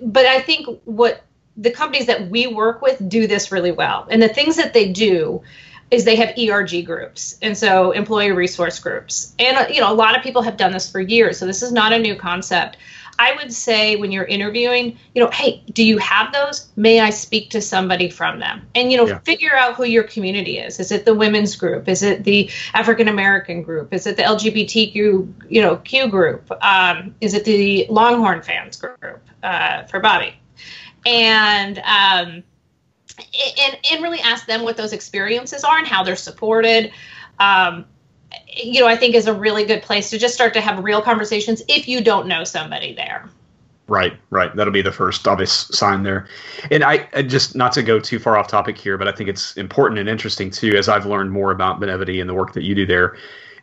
but 0.00 0.24
i 0.26 0.40
think 0.40 0.66
what 0.84 1.22
the 1.56 1.70
companies 1.70 2.06
that 2.06 2.30
we 2.30 2.46
work 2.46 2.80
with 2.80 3.06
do 3.08 3.26
this 3.26 3.50
really 3.50 3.72
well 3.72 4.06
and 4.10 4.22
the 4.22 4.28
things 4.28 4.56
that 4.56 4.72
they 4.72 4.90
do 4.90 5.42
is 5.90 6.04
they 6.04 6.16
have 6.16 6.34
ERG 6.38 6.84
groups, 6.84 7.38
and 7.40 7.56
so 7.56 7.92
employee 7.92 8.32
resource 8.32 8.78
groups. 8.78 9.34
And 9.38 9.56
uh, 9.56 9.66
you 9.70 9.80
know, 9.80 9.90
a 9.90 9.94
lot 9.94 10.16
of 10.16 10.22
people 10.22 10.42
have 10.42 10.56
done 10.56 10.72
this 10.72 10.90
for 10.90 11.00
years, 11.00 11.38
so 11.38 11.46
this 11.46 11.62
is 11.62 11.72
not 11.72 11.92
a 11.92 11.98
new 11.98 12.14
concept. 12.14 12.76
I 13.18 13.34
would 13.34 13.52
say 13.52 13.96
when 13.96 14.12
you're 14.12 14.24
interviewing, 14.24 14.96
you 15.14 15.22
know, 15.22 15.30
hey, 15.30 15.62
do 15.72 15.84
you 15.84 15.98
have 15.98 16.32
those? 16.32 16.68
May 16.76 17.00
I 17.00 17.10
speak 17.10 17.50
to 17.50 17.60
somebody 17.60 18.08
from 18.08 18.38
them? 18.38 18.66
And 18.74 18.92
you 18.92 18.96
know, 18.96 19.06
yeah. 19.06 19.18
figure 19.20 19.54
out 19.54 19.74
who 19.74 19.84
your 19.84 20.04
community 20.04 20.58
is. 20.58 20.78
Is 20.78 20.92
it 20.92 21.04
the 21.04 21.14
women's 21.14 21.56
group? 21.56 21.88
Is 21.88 22.02
it 22.02 22.24
the 22.24 22.48
African 22.74 23.08
American 23.08 23.62
group? 23.62 23.92
Is 23.92 24.06
it 24.06 24.16
the 24.16 24.22
LGBTQ, 24.22 24.94
you 25.48 25.60
know, 25.60 25.76
Q 25.76 26.08
group? 26.08 26.50
Um, 26.62 27.14
is 27.20 27.34
it 27.34 27.44
the 27.44 27.86
Longhorn 27.90 28.42
fans 28.42 28.76
group 28.76 29.22
uh, 29.42 29.84
for 29.84 29.98
Bobby? 29.98 30.34
And 31.04 31.78
um, 31.78 32.44
and, 33.18 33.78
and 33.90 34.02
really 34.02 34.20
ask 34.20 34.46
them 34.46 34.62
what 34.62 34.76
those 34.76 34.92
experiences 34.92 35.64
are 35.64 35.78
and 35.78 35.86
how 35.86 36.04
they're 36.04 36.16
supported. 36.16 36.92
Um, 37.40 37.84
you 38.46 38.80
know, 38.80 38.86
I 38.86 38.96
think 38.96 39.14
is 39.14 39.26
a 39.26 39.34
really 39.34 39.64
good 39.64 39.82
place 39.82 40.10
to 40.10 40.18
just 40.18 40.34
start 40.34 40.54
to 40.54 40.60
have 40.60 40.82
real 40.82 41.00
conversations 41.02 41.62
if 41.68 41.88
you 41.88 42.02
don't 42.02 42.26
know 42.26 42.44
somebody 42.44 42.94
there. 42.94 43.28
Right, 43.86 44.18
right. 44.28 44.54
That'll 44.54 44.72
be 44.72 44.82
the 44.82 44.92
first 44.92 45.26
obvious 45.26 45.52
sign 45.52 46.02
there. 46.02 46.28
And 46.70 46.84
I, 46.84 47.08
I, 47.14 47.22
just 47.22 47.56
not 47.56 47.72
to 47.72 47.82
go 47.82 47.98
too 47.98 48.18
far 48.18 48.36
off 48.36 48.46
topic 48.46 48.76
here, 48.76 48.98
but 48.98 49.08
I 49.08 49.12
think 49.12 49.30
it's 49.30 49.56
important 49.56 49.98
and 49.98 50.10
interesting 50.10 50.50
too, 50.50 50.76
as 50.76 50.90
I've 50.90 51.06
learned 51.06 51.32
more 51.32 51.50
about 51.52 51.80
Benevity 51.80 52.20
and 52.20 52.28
the 52.28 52.34
work 52.34 52.52
that 52.52 52.64
you 52.64 52.74
do 52.74 52.84
there, 52.84 53.16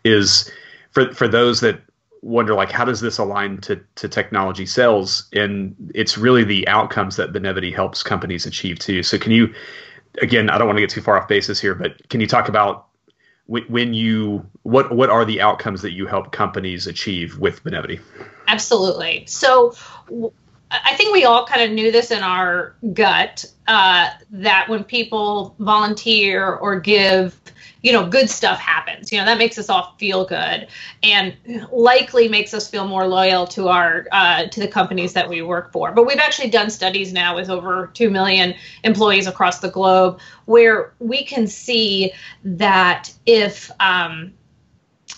is 0.04 0.52
for 0.92 1.14
for 1.14 1.28
those 1.28 1.60
that 1.62 1.82
wonder 2.26 2.56
like 2.56 2.72
how 2.72 2.84
does 2.84 3.02
this 3.02 3.20
align 3.20 3.60
to, 3.60 3.80
to 3.94 4.10
technology 4.10 4.66
sales 4.66 5.30
and 5.34 5.76
it's 5.94 6.18
really 6.18 6.44
the 6.44 6.68
outcomes 6.68 7.18
that 7.18 7.32
benevity 7.32 7.72
helps 7.72 8.02
companies 8.02 8.48
achieve 8.48 8.80
too 8.80 9.04
so 9.04 9.16
can 9.16 9.32
you 9.32 9.54
again 10.24 10.50
i 10.50 10.58
don't 10.58 10.66
want 10.66 10.76
to 10.76 10.82
get 10.82 10.90
too 10.90 11.02
far 11.02 11.22
off 11.22 11.28
basis 11.28 11.62
here 11.62 11.76
but 11.76 12.10
can 12.10 12.20
you 12.20 12.26
talk 12.26 12.50
about 12.50 12.88
when 13.48 13.94
you 13.94 14.46
what 14.64 14.96
what 14.96 15.10
are 15.10 15.24
the 15.26 15.42
outcomes 15.42 15.82
that 15.84 15.92
you 15.92 16.08
help 16.08 16.32
companies 16.32 16.88
achieve 16.88 17.38
with 17.38 17.64
benevity? 17.64 18.00
Absolutely. 18.48 19.26
So 19.28 19.76
I 20.72 20.96
think 20.96 21.14
we 21.14 21.26
all 21.26 21.46
kind 21.46 21.62
of 21.62 21.72
knew 21.72 21.92
this 21.92 22.12
in 22.12 22.24
our 22.24 22.76
gut 22.94 23.46
uh, 23.68 24.10
that 24.32 24.68
when 24.68 24.84
people 24.84 25.56
volunteer 25.60 26.56
or 26.56 26.80
give 26.80 27.40
you 27.86 27.92
know, 27.92 28.08
good 28.08 28.32
stuff 28.32 28.58
happens. 28.58 29.12
You 29.12 29.20
know, 29.20 29.26
that 29.26 29.38
makes 29.38 29.60
us 29.60 29.70
all 29.70 29.94
feel 30.00 30.26
good 30.26 30.68
and 31.04 31.38
likely 31.72 32.28
makes 32.28 32.52
us 32.52 32.68
feel 32.68 32.88
more 32.88 33.08
loyal 33.08 33.46
to 33.46 33.68
our 33.68 34.08
uh, 34.12 34.48
to 34.48 34.60
the 34.60 34.68
companies 34.68 35.14
that 35.14 35.30
we 35.30 35.44
work 35.44 35.72
for. 35.72 35.92
But 35.92 36.08
we've 36.08 36.18
actually 36.18 36.50
done 36.50 36.72
studies 36.72 37.14
now 37.14 37.36
with 37.36 37.48
over 37.48 37.92
two 37.94 38.10
million 38.10 38.56
employees 38.84 39.28
across 39.28 39.60
the 39.60 39.70
globe 39.70 40.20
where 40.46 40.96
we 40.98 41.24
can 41.24 41.46
see 41.46 42.12
that 42.44 43.14
if 43.28 43.70
um, 43.80 44.34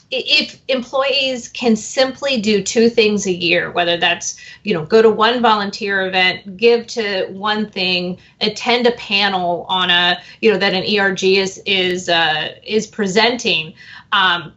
if 0.10 0.62
employees 0.70 1.50
can 1.50 1.76
simply 1.76 2.40
do 2.40 2.64
two 2.64 2.90
things 2.90 3.26
a 3.26 3.32
year 3.32 3.72
whether 3.72 3.98
that's 3.98 4.40
you 4.64 4.74
know 4.74 4.86
go 4.86 5.02
to 5.02 5.10
one 5.10 5.42
volunteer 5.42 6.08
event 6.08 6.56
give 6.56 6.88
to 6.88 7.26
one 7.28 7.70
thing 7.70 8.18
attend 8.40 8.88
a 8.88 8.92
panel 8.92 9.66
on 9.68 9.90
a 9.90 10.18
you 10.42 10.52
know 10.52 10.58
that 10.58 10.74
an 10.74 10.84
erg 10.98 11.24
is 11.24 11.62
is 11.66 12.08
uh, 12.08 12.56
is 12.64 12.88
presenting 12.88 13.74
um, 14.14 14.54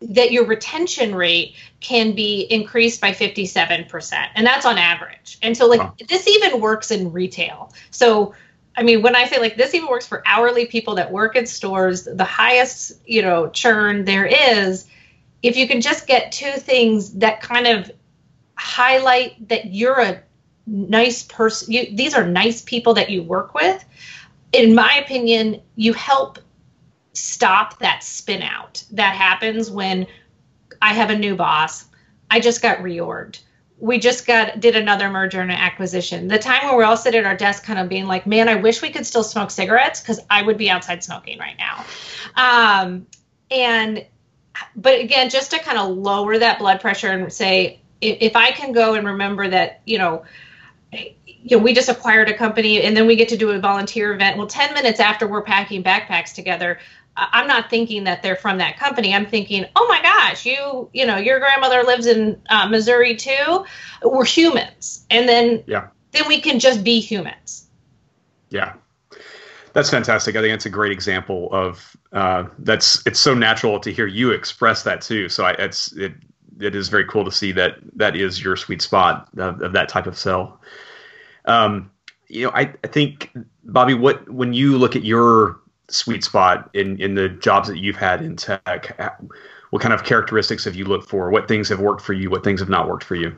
that 0.00 0.32
your 0.32 0.44
retention 0.46 1.14
rate 1.14 1.54
can 1.80 2.14
be 2.14 2.42
increased 2.50 3.00
by 3.00 3.10
57% 3.10 4.28
and 4.34 4.46
that's 4.46 4.66
on 4.66 4.78
average 4.78 5.38
and 5.42 5.56
so 5.56 5.66
like 5.66 5.80
wow. 5.80 5.94
this 6.08 6.28
even 6.28 6.60
works 6.60 6.92
in 6.92 7.10
retail 7.12 7.72
so 7.90 8.34
I 8.76 8.82
mean, 8.82 9.02
when 9.02 9.14
I 9.14 9.26
say 9.26 9.38
like 9.38 9.56
this 9.56 9.74
even 9.74 9.88
works 9.88 10.06
for 10.06 10.22
hourly 10.26 10.66
people 10.66 10.94
that 10.94 11.10
work 11.10 11.36
in 11.36 11.46
stores, 11.46 12.04
the 12.04 12.24
highest, 12.24 12.92
you 13.06 13.22
know, 13.22 13.48
churn 13.50 14.04
there 14.04 14.26
is, 14.26 14.86
if 15.42 15.56
you 15.56 15.68
can 15.68 15.80
just 15.80 16.06
get 16.06 16.32
two 16.32 16.52
things 16.52 17.14
that 17.14 17.40
kind 17.40 17.66
of 17.66 17.90
highlight 18.54 19.48
that 19.48 19.72
you're 19.72 20.00
a 20.00 20.22
nice 20.66 21.22
person, 21.24 21.72
you, 21.72 21.94
these 21.94 22.14
are 22.14 22.26
nice 22.26 22.62
people 22.62 22.94
that 22.94 23.10
you 23.10 23.22
work 23.22 23.54
with, 23.54 23.84
in 24.52 24.74
my 24.74 24.94
opinion, 24.96 25.60
you 25.76 25.92
help 25.92 26.38
stop 27.12 27.78
that 27.80 28.02
spin 28.02 28.42
out 28.42 28.84
that 28.92 29.14
happens 29.14 29.70
when 29.70 30.06
I 30.80 30.94
have 30.94 31.10
a 31.10 31.18
new 31.18 31.36
boss. 31.36 31.84
I 32.30 32.40
just 32.40 32.62
got 32.62 32.78
reorged. 32.78 33.40
We 33.82 33.98
just 33.98 34.26
got 34.26 34.60
did 34.60 34.76
another 34.76 35.10
merger 35.10 35.40
and 35.40 35.50
acquisition. 35.50 36.28
The 36.28 36.38
time 36.38 36.66
where 36.66 36.76
we're 36.76 36.84
all 36.84 36.96
sitting 36.96 37.18
at 37.18 37.26
our 37.26 37.36
desk, 37.36 37.64
kind 37.64 37.80
of 37.80 37.88
being 37.88 38.06
like, 38.06 38.26
"Man, 38.28 38.48
I 38.48 38.54
wish 38.54 38.80
we 38.80 38.90
could 38.90 39.04
still 39.04 39.24
smoke 39.24 39.50
cigarettes 39.50 40.00
because 40.00 40.20
I 40.30 40.42
would 40.42 40.56
be 40.56 40.70
outside 40.70 41.02
smoking 41.02 41.40
right 41.40 41.56
now." 41.58 41.84
Um, 42.36 43.06
and 43.50 44.06
but 44.76 45.00
again, 45.00 45.30
just 45.30 45.50
to 45.50 45.58
kind 45.58 45.78
of 45.78 45.96
lower 45.96 46.38
that 46.38 46.60
blood 46.60 46.80
pressure 46.80 47.08
and 47.08 47.32
say, 47.32 47.80
if 48.00 48.36
I 48.36 48.52
can 48.52 48.72
go 48.72 48.94
and 48.94 49.06
remember 49.06 49.48
that, 49.48 49.80
you 49.84 49.98
know, 49.98 50.24
you 50.92 51.56
know, 51.56 51.58
we 51.58 51.72
just 51.72 51.88
acquired 51.88 52.28
a 52.28 52.34
company 52.34 52.82
and 52.82 52.96
then 52.96 53.06
we 53.06 53.16
get 53.16 53.28
to 53.30 53.36
do 53.36 53.50
a 53.50 53.58
volunteer 53.58 54.12
event. 54.12 54.38
Well, 54.38 54.46
10 54.46 54.74
minutes 54.74 55.00
after 55.00 55.26
we're 55.26 55.42
packing 55.42 55.82
backpacks 55.82 56.34
together, 56.34 56.78
I'm 57.16 57.46
not 57.46 57.68
thinking 57.68 58.04
that 58.04 58.22
they're 58.22 58.36
from 58.36 58.58
that 58.58 58.78
company. 58.78 59.14
I'm 59.14 59.26
thinking, 59.26 59.66
oh 59.76 59.86
my 59.88 60.00
gosh, 60.02 60.46
you, 60.46 60.88
you 60.92 61.06
know, 61.06 61.16
your 61.16 61.38
grandmother 61.38 61.82
lives 61.82 62.06
in 62.06 62.40
uh, 62.48 62.68
Missouri 62.68 63.16
too. 63.16 63.64
We're 64.02 64.24
humans. 64.24 65.04
And 65.10 65.28
then, 65.28 65.62
yeah. 65.66 65.88
then 66.12 66.26
we 66.26 66.40
can 66.40 66.58
just 66.58 66.82
be 66.82 67.00
humans. 67.00 67.66
Yeah. 68.50 68.74
That's 69.72 69.90
fantastic. 69.90 70.36
I 70.36 70.40
think 70.42 70.54
it's 70.54 70.66
a 70.66 70.70
great 70.70 70.92
example 70.92 71.48
of 71.50 71.96
uh, 72.12 72.44
that's. 72.58 73.02
It's 73.06 73.18
so 73.18 73.32
natural 73.32 73.80
to 73.80 73.90
hear 73.90 74.06
you 74.06 74.30
express 74.30 74.82
that 74.82 75.00
too. 75.00 75.30
So 75.30 75.44
I, 75.44 75.52
it's 75.52 75.92
it 75.92 76.12
it 76.60 76.74
is 76.74 76.88
very 76.88 77.06
cool 77.06 77.24
to 77.24 77.32
see 77.32 77.52
that 77.52 77.76
that 77.96 78.14
is 78.14 78.44
your 78.44 78.56
sweet 78.56 78.82
spot 78.82 79.30
of, 79.38 79.62
of 79.62 79.72
that 79.72 79.88
type 79.88 80.06
of 80.06 80.18
sell. 80.18 80.60
Um, 81.46 81.90
you 82.28 82.44
know, 82.44 82.52
I, 82.54 82.74
I 82.84 82.86
think 82.86 83.30
Bobby, 83.64 83.94
what 83.94 84.28
when 84.28 84.52
you 84.52 84.76
look 84.76 84.94
at 84.94 85.04
your 85.04 85.58
sweet 85.88 86.24
spot 86.24 86.70
in 86.74 87.00
in 87.00 87.14
the 87.14 87.28
jobs 87.28 87.68
that 87.68 87.78
you've 87.78 87.96
had 87.96 88.22
in 88.22 88.36
tech, 88.36 88.98
what 89.70 89.82
kind 89.82 89.94
of 89.94 90.04
characteristics 90.04 90.64
have 90.64 90.74
you 90.74 90.84
looked 90.84 91.08
for? 91.08 91.30
What 91.30 91.48
things 91.48 91.68
have 91.70 91.80
worked 91.80 92.02
for 92.02 92.12
you? 92.12 92.30
What 92.30 92.44
things 92.44 92.60
have 92.60 92.68
not 92.68 92.88
worked 92.88 93.04
for 93.04 93.14
you? 93.14 93.34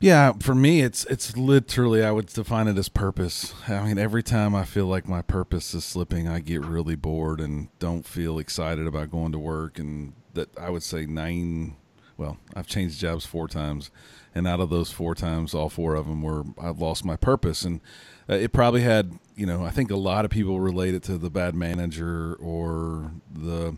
Yeah, 0.00 0.32
for 0.40 0.54
me, 0.54 0.80
it's 0.80 1.04
it's 1.06 1.36
literally 1.36 2.02
I 2.02 2.10
would 2.10 2.26
define 2.26 2.68
it 2.68 2.78
as 2.78 2.88
purpose. 2.88 3.52
I 3.68 3.84
mean, 3.84 3.98
every 3.98 4.22
time 4.22 4.54
I 4.54 4.64
feel 4.64 4.86
like 4.86 5.06
my 5.06 5.20
purpose 5.20 5.74
is 5.74 5.84
slipping, 5.84 6.26
I 6.26 6.40
get 6.40 6.64
really 6.64 6.96
bored 6.96 7.38
and 7.38 7.68
don't 7.78 8.06
feel 8.06 8.38
excited 8.38 8.86
about 8.86 9.10
going 9.10 9.32
to 9.32 9.38
work. 9.38 9.78
And 9.78 10.14
that 10.32 10.58
I 10.58 10.70
would 10.70 10.82
say 10.82 11.04
nine. 11.04 11.76
Well, 12.16 12.38
I've 12.54 12.66
changed 12.66 12.98
jobs 12.98 13.26
four 13.26 13.46
times, 13.46 13.90
and 14.34 14.46
out 14.46 14.60
of 14.60 14.70
those 14.70 14.90
four 14.92 15.14
times, 15.14 15.54
all 15.54 15.68
four 15.68 15.94
of 15.94 16.06
them 16.06 16.22
were 16.22 16.44
I've 16.60 16.78
lost 16.78 17.04
my 17.04 17.16
purpose, 17.16 17.62
and 17.62 17.80
uh, 18.28 18.34
it 18.34 18.52
probably 18.52 18.82
had 18.82 19.18
you 19.34 19.46
know 19.46 19.64
I 19.64 19.70
think 19.70 19.90
a 19.90 19.96
lot 19.96 20.24
of 20.24 20.30
people 20.30 20.60
relate 20.60 20.94
it 20.94 21.02
to 21.04 21.18
the 21.18 21.30
bad 21.30 21.54
manager 21.54 22.34
or 22.34 23.12
the 23.32 23.76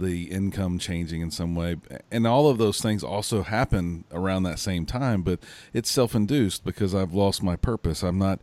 the 0.00 0.30
income 0.30 0.78
changing 0.78 1.20
in 1.20 1.30
some 1.30 1.54
way. 1.54 1.76
And 2.10 2.26
all 2.26 2.48
of 2.48 2.58
those 2.58 2.80
things 2.80 3.04
also 3.04 3.42
happen 3.42 4.04
around 4.10 4.44
that 4.44 4.58
same 4.58 4.86
time 4.86 5.22
but 5.22 5.40
it's 5.72 5.90
self-induced 5.90 6.64
because 6.64 6.94
I've 6.94 7.12
lost 7.12 7.42
my 7.42 7.56
purpose. 7.56 8.02
I'm 8.02 8.18
not 8.18 8.40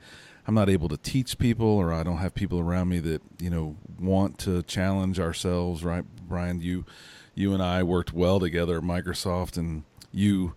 I'm 0.48 0.54
not 0.54 0.70
able 0.70 0.88
to 0.90 0.98
teach 0.98 1.38
people 1.38 1.68
or 1.68 1.92
I 1.92 2.04
don't 2.04 2.18
have 2.18 2.34
people 2.34 2.60
around 2.60 2.90
me 2.90 3.00
that 3.00 3.22
you 3.40 3.50
know 3.50 3.76
want 4.00 4.38
to 4.40 4.62
challenge 4.64 5.20
ourselves 5.20 5.84
right? 5.84 6.06
Brian 6.28 6.62
you 6.62 6.86
you 7.34 7.54
and 7.54 7.62
I 7.62 7.84
worked 7.84 8.14
well 8.14 8.40
together 8.40 8.78
at 8.78 8.84
Microsoft 8.84 9.58
and 9.58 9.84
you 10.12 10.54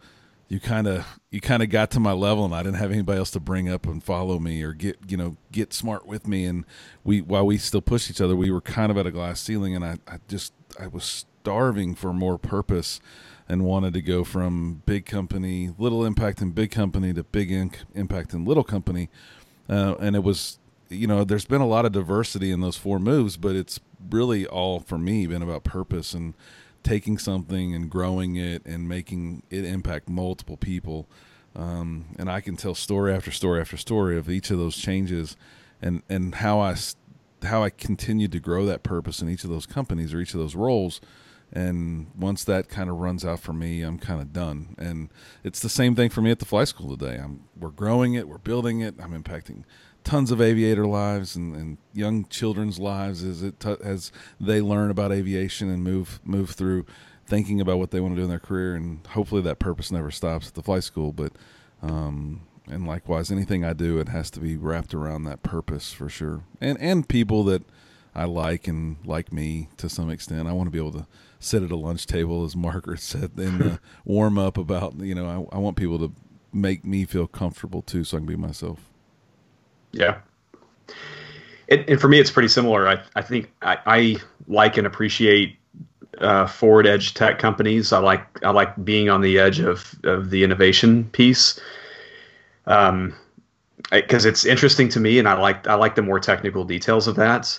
you 0.51 0.59
kind 0.59 0.89
of 0.89 1.07
you 1.31 1.41
kind 1.41 1.63
of 1.63 1.71
got 1.71 1.93
to 1.93 2.01
my 2.01 2.13
level 2.13 2.45
and 2.45 2.53
I 2.53 2.63
didn't 2.65 2.79
have 2.79 2.91
anybody 2.91 3.19
else 3.19 3.31
to 3.31 3.41
bring 3.41 3.71
up 3.71 3.87
and 3.87 4.03
follow 4.03 4.39
me 4.41 4.63
or 4.63 4.73
get 4.73 4.99
you 5.09 5.17
know 5.17 5.37
get 5.53 5.73
smart 5.73 6.07
with 6.07 6.27
me 6.27 6.45
and 6.45 6.67
we 7.05 7.23
while 7.23 7.47
we 7.47 7.57
still 7.57 7.81
pushed 7.81 8.11
each 8.11 8.21
other 8.21 8.35
we 8.35 8.51
were 8.51 8.61
kind 8.61 8.91
of 8.91 8.99
at 8.99 9.07
a 9.07 9.13
glass 9.13 9.41
ceiling 9.41 9.77
and 9.77 9.85
I, 9.85 9.97
I 10.09 10.19
just 10.29 10.53
I 10.79 10.89
was 10.89 11.05
starving 11.05 11.95
for 11.95 12.13
more 12.13 12.37
purpose 12.37 13.01
and 13.49 13.65
wanted 13.65 13.95
to 13.95 14.03
go 14.03 14.23
from 14.23 14.83
big 14.87 15.07
company, 15.07 15.71
little 15.79 16.05
impact 16.05 16.41
in 16.41 16.51
big 16.51 16.71
company 16.71 17.13
to 17.13 17.25
big 17.25 17.51
impact 17.95 18.33
in 18.33 18.45
little 18.45 18.63
company. 18.63 19.09
Uh, 19.69 19.97
and 19.99 20.15
it 20.15 20.23
was 20.23 20.59
you 20.89 21.07
know, 21.07 21.23
there's 21.23 21.45
been 21.45 21.61
a 21.61 21.67
lot 21.67 21.85
of 21.85 21.93
diversity 21.93 22.51
in 22.51 22.61
those 22.61 22.77
four 22.77 22.99
moves, 22.99 23.37
but 23.37 23.55
it's 23.55 23.79
really 24.11 24.45
all 24.45 24.81
for 24.81 24.99
me 24.99 25.25
been 25.27 25.43
about 25.43 25.63
purpose 25.63 26.15
and 26.15 26.35
taking 26.83 27.19
something 27.19 27.75
and 27.75 27.91
growing 27.91 28.37
it 28.37 28.65
and 28.65 28.89
making 28.89 29.43
it 29.51 29.65
impact 29.65 30.09
multiple 30.09 30.57
people. 30.57 31.09
Um, 31.55 32.07
and 32.19 32.31
I 32.31 32.41
can 32.41 32.57
tell 32.57 32.75
story 32.75 33.13
after 33.13 33.31
story 33.31 33.61
after 33.61 33.77
story 33.77 34.17
of 34.17 34.31
each 34.31 34.51
of 34.51 34.59
those 34.59 34.77
changes 34.77 35.37
and, 35.83 36.03
and 36.09 36.37
how 36.37 36.61
I, 36.61 36.77
how 37.43 37.63
I 37.63 37.71
continued 37.71 38.33
to 38.33 38.41
grow 38.41 38.65
that 38.67 38.83
purpose 38.83 39.21
in 39.21 39.29
each 39.29 39.45
of 39.45 39.51
those 39.51 39.67
companies 39.67 40.15
or 40.15 40.21
each 40.21 40.35
of 40.35 40.41
those 40.41 40.55
roles. 40.55 41.01
And 41.53 42.13
once 42.17 42.45
that 42.45 42.69
kind 42.69 42.89
of 42.89 42.97
runs 42.97 43.25
out 43.25 43.41
for 43.41 43.53
me, 43.53 43.83
I'm 43.83 43.99
kind 43.99 44.21
of 44.21 44.33
done. 44.33 44.77
And 44.79 45.11
it's 45.43 45.59
the 45.59 45.69
same 45.69 45.97
thing 45.97 46.09
for 46.09 46.23
me 46.23 46.31
at 46.31 46.39
the 46.39 46.45
fly 46.45 46.63
school 46.63 46.97
today. 46.97 47.17
I'm, 47.17 47.45
we're 47.59 47.71
growing 47.71 48.15
it, 48.15 48.29
we're 48.29 48.39
building 48.39 48.81
it, 48.81 48.95
I'm 49.03 49.21
impacting 49.21 49.65
tons 50.05 50.31
of 50.31 50.41
aviator 50.41 50.87
lives 50.87 51.37
and, 51.37 51.55
and 51.55 51.79
young 51.93 52.25
children's 52.27 52.79
lives 52.79 53.23
as 53.23 53.43
it 53.43 53.61
t- 53.61 53.77
as 53.83 54.13
they 54.41 54.61
learn 54.61 54.91
about 54.91 55.13
aviation 55.13 55.71
and 55.71 55.85
move 55.85 56.21
move 56.25 56.51
through 56.51 56.87
thinking 57.27 57.61
about 57.61 57.79
what 57.79 57.91
they 57.91 58.01
want 58.01 58.15
to 58.15 58.21
do 58.21 58.25
in 58.25 58.31
their 58.31 58.39
career. 58.39 58.75
And 58.75 59.07
hopefully 59.09 59.43
that 59.43 59.59
purpose 59.59 59.93
never 59.93 60.11
stops 60.11 60.49
at 60.49 60.55
the 60.55 60.63
flight 60.63 60.85
school 60.85 61.13
but 61.13 61.33
um, 61.83 62.43
and 62.67 62.87
likewise 62.87 63.31
anything 63.31 63.65
I 63.65 63.73
do 63.73 63.99
it 63.99 64.09
has 64.09 64.31
to 64.33 64.41
be 64.41 64.57
wrapped 64.57 64.95
around 64.95 65.25
that 65.25 65.43
purpose 65.43 65.93
for 65.93 66.09
sure. 66.09 66.45
And 66.61 66.81
and 66.81 67.09
people 67.09 67.45
that 67.45 67.63
I 68.15 68.25
like 68.25 68.67
and 68.67 68.97
like 69.05 69.33
me 69.33 69.69
to 69.77 69.89
some 69.89 70.11
extent. 70.11 70.49
I 70.49 70.53
want 70.53 70.67
to 70.67 70.73
be 70.73 70.79
able 70.79 70.93
to 70.93 71.07
sit 71.39 71.63
at 71.63 71.71
a 71.71 71.77
lunch 71.77 72.07
table 72.07 72.45
as 72.45 72.57
Margaret 72.57 73.01
said 73.01 73.33
in 73.37 73.59
the 73.59 73.81
warm 74.05 74.39
up 74.39 74.59
about 74.59 74.99
you 75.01 75.15
know 75.15 75.49
I, 75.53 75.57
I 75.57 75.59
want 75.59 75.77
people 75.77 75.99
to 75.99 76.13
make 76.53 76.85
me 76.85 77.05
feel 77.05 77.29
comfortable 77.29 77.83
too 77.83 78.03
so 78.03 78.17
I 78.17 78.21
can 78.21 78.27
be 78.27 78.35
myself 78.37 78.90
yeah. 79.93 80.19
It, 81.69 81.89
and 81.89 82.01
for 82.01 82.09
me, 82.09 82.19
it's 82.19 82.31
pretty 82.31 82.49
similar. 82.49 82.89
I, 82.89 83.01
I 83.15 83.23
think 83.23 83.51
I, 83.63 83.79
I 83.87 84.17
like 84.49 84.77
and 84.77 84.87
appreciate 84.87 85.57
uh, 86.19 86.47
forward 86.47 86.87
edge 86.87 87.15
tech 87.15 87.39
companies. 87.39 87.93
I 87.93 87.99
like 87.99 88.45
I 88.45 88.51
like 88.51 88.85
being 88.85 89.09
on 89.09 89.21
the 89.21 89.39
edge 89.39 89.61
of, 89.61 89.95
of 90.05 90.31
the 90.31 90.43
innovation 90.43 91.05
piece, 91.11 91.61
um, 92.67 93.15
because 93.91 94.25
it's 94.25 94.45
interesting 94.45 94.89
to 94.91 95.01
me, 95.01 95.19
and 95.19 95.29
I 95.29 95.35
like 95.35 95.67
I 95.67 95.75
like 95.75 95.95
the 95.95 96.03
more 96.03 96.19
technical 96.19 96.65
details 96.65 97.07
of 97.07 97.17
that. 97.17 97.59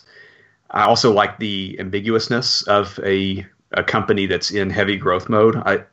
I 0.71 0.83
also 0.83 1.11
like 1.13 1.39
the 1.39 1.77
ambiguousness 1.79 2.63
of 2.67 2.99
a 3.03 3.45
a 3.71 3.83
company 3.83 4.25
that's 4.25 4.51
in 4.51 4.69
heavy 4.69 4.97
growth 4.97 5.29
mode. 5.29 5.55
I 5.55 5.83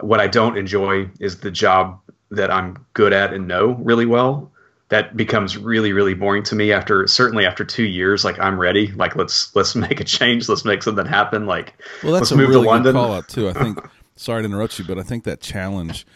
what 0.00 0.20
I 0.20 0.26
don't 0.26 0.58
enjoy 0.58 1.08
is 1.20 1.40
the 1.40 1.50
job 1.50 2.00
that 2.30 2.50
I'm 2.50 2.84
good 2.94 3.12
at 3.12 3.32
and 3.32 3.46
know 3.46 3.74
really 3.74 4.06
well 4.06 4.50
that 4.90 5.16
becomes 5.16 5.56
really 5.56 5.92
really 5.92 6.14
boring 6.14 6.42
to 6.42 6.54
me 6.54 6.72
after 6.72 7.06
certainly 7.06 7.46
after 7.46 7.64
two 7.64 7.84
years 7.84 8.24
like 8.24 8.38
i'm 8.38 8.58
ready 8.58 8.88
like 8.92 9.16
let's 9.16 9.54
let's 9.56 9.74
make 9.76 10.00
a 10.00 10.04
change 10.04 10.48
let's 10.48 10.64
make 10.64 10.82
something 10.82 11.06
happen 11.06 11.46
like 11.46 11.74
well 12.02 12.12
that's 12.12 12.22
let's 12.22 12.32
a 12.32 12.36
move 12.36 12.48
really 12.50 12.64
to 12.64 12.68
london 12.68 12.92
good 12.92 12.98
call 12.98 13.14
out 13.14 13.28
too. 13.28 13.48
I 13.48 13.52
think 13.52 13.78
sorry 14.16 14.42
to 14.42 14.46
interrupt 14.46 14.78
you 14.78 14.84
but 14.84 14.98
i 14.98 15.02
think 15.02 15.24
that 15.24 15.40
challenge 15.40 16.06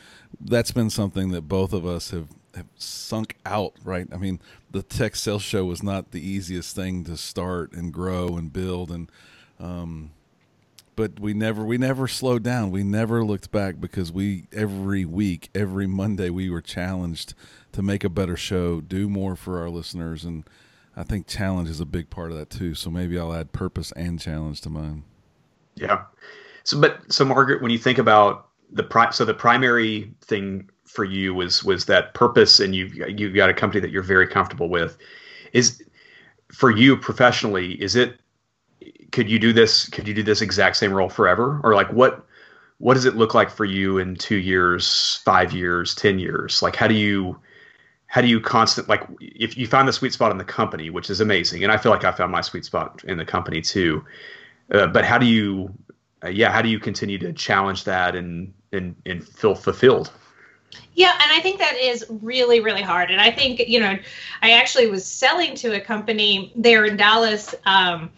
that's 0.40 0.72
been 0.72 0.90
something 0.90 1.30
that 1.30 1.42
both 1.42 1.72
of 1.72 1.86
us 1.86 2.10
have 2.10 2.28
have 2.54 2.66
sunk 2.76 3.36
out 3.44 3.74
right? 3.84 4.06
I 4.12 4.16
mean 4.16 4.40
the 4.70 4.82
tech 4.82 5.16
sales 5.16 5.42
show 5.42 5.64
was 5.64 5.82
not 5.82 6.10
the 6.10 6.26
easiest 6.26 6.74
thing 6.74 7.04
to 7.04 7.16
start 7.16 7.72
and 7.72 7.92
grow 7.92 8.36
and 8.36 8.52
build 8.52 8.90
and 8.90 9.10
um 9.58 10.10
but 10.96 11.18
we 11.18 11.34
never 11.34 11.64
we 11.64 11.78
never 11.78 12.06
slowed 12.06 12.42
down 12.42 12.70
we 12.70 12.82
never 12.82 13.24
looked 13.24 13.50
back 13.50 13.80
because 13.80 14.12
we 14.12 14.46
every 14.52 15.04
week 15.04 15.48
every 15.54 15.86
monday 15.86 16.30
we 16.30 16.48
were 16.48 16.62
challenged 16.62 17.34
to 17.74 17.82
make 17.82 18.04
a 18.04 18.08
better 18.08 18.36
show, 18.36 18.80
do 18.80 19.08
more 19.08 19.34
for 19.34 19.60
our 19.60 19.68
listeners, 19.68 20.24
and 20.24 20.48
I 20.96 21.02
think 21.02 21.26
challenge 21.26 21.68
is 21.68 21.80
a 21.80 21.84
big 21.84 22.08
part 22.08 22.30
of 22.30 22.38
that 22.38 22.48
too. 22.48 22.74
So 22.74 22.88
maybe 22.88 23.18
I'll 23.18 23.34
add 23.34 23.52
purpose 23.52 23.92
and 23.92 24.18
challenge 24.18 24.60
to 24.62 24.70
mine. 24.70 25.02
Yeah. 25.74 26.04
So, 26.62 26.80
but 26.80 27.12
so 27.12 27.24
Margaret, 27.24 27.60
when 27.60 27.72
you 27.72 27.78
think 27.78 27.98
about 27.98 28.48
the 28.70 28.84
pri- 28.84 29.10
so 29.10 29.24
the 29.24 29.34
primary 29.34 30.14
thing 30.22 30.70
for 30.84 31.04
you 31.04 31.34
was 31.34 31.64
was 31.64 31.84
that 31.86 32.14
purpose, 32.14 32.60
and 32.60 32.74
you 32.74 32.86
you 33.08 33.32
got 33.32 33.50
a 33.50 33.54
company 33.54 33.80
that 33.80 33.90
you're 33.90 34.02
very 34.02 34.28
comfortable 34.28 34.68
with. 34.68 34.96
Is 35.52 35.82
for 36.52 36.70
you 36.70 36.96
professionally, 36.96 37.72
is 37.82 37.96
it? 37.96 38.20
Could 39.12 39.30
you 39.30 39.38
do 39.38 39.52
this? 39.52 39.88
Could 39.88 40.08
you 40.08 40.14
do 40.14 40.22
this 40.22 40.40
exact 40.40 40.76
same 40.76 40.92
role 40.92 41.08
forever, 41.08 41.60
or 41.64 41.74
like 41.74 41.92
what? 41.92 42.26
What 42.78 42.94
does 42.94 43.04
it 43.04 43.16
look 43.16 43.34
like 43.34 43.50
for 43.50 43.64
you 43.64 43.98
in 43.98 44.16
two 44.16 44.36
years, 44.36 45.20
five 45.24 45.52
years, 45.52 45.94
ten 45.94 46.18
years? 46.18 46.62
Like, 46.62 46.76
how 46.76 46.88
do 46.88 46.94
you? 46.94 47.38
how 48.14 48.20
do 48.20 48.28
you 48.28 48.40
constant 48.40 48.88
like 48.88 49.02
if 49.20 49.56
you 49.56 49.66
find 49.66 49.88
the 49.88 49.92
sweet 49.92 50.12
spot 50.12 50.30
in 50.30 50.38
the 50.38 50.44
company 50.44 50.88
which 50.88 51.10
is 51.10 51.20
amazing 51.20 51.64
and 51.64 51.72
i 51.72 51.76
feel 51.76 51.90
like 51.90 52.04
i 52.04 52.12
found 52.12 52.30
my 52.30 52.40
sweet 52.40 52.64
spot 52.64 53.02
in 53.08 53.18
the 53.18 53.24
company 53.24 53.60
too 53.60 54.04
uh, 54.70 54.86
but 54.86 55.04
how 55.04 55.18
do 55.18 55.26
you 55.26 55.68
uh, 56.22 56.28
yeah 56.28 56.48
how 56.52 56.62
do 56.62 56.68
you 56.68 56.78
continue 56.78 57.18
to 57.18 57.32
challenge 57.32 57.82
that 57.82 58.14
and 58.14 58.54
and 58.72 58.94
and 59.04 59.26
feel 59.26 59.56
fulfilled 59.56 60.12
yeah, 60.94 61.12
and 61.12 61.32
I 61.32 61.40
think 61.40 61.58
that 61.58 61.76
is 61.76 62.04
really, 62.08 62.60
really 62.60 62.82
hard. 62.82 63.10
And 63.10 63.20
I 63.20 63.30
think, 63.30 63.60
you 63.68 63.78
know, 63.78 63.96
I 64.42 64.52
actually 64.52 64.88
was 64.88 65.04
selling 65.04 65.54
to 65.56 65.76
a 65.76 65.80
company 65.80 66.52
there 66.56 66.84
in 66.84 66.96
Dallas, 66.96 67.54
um, 67.64 68.10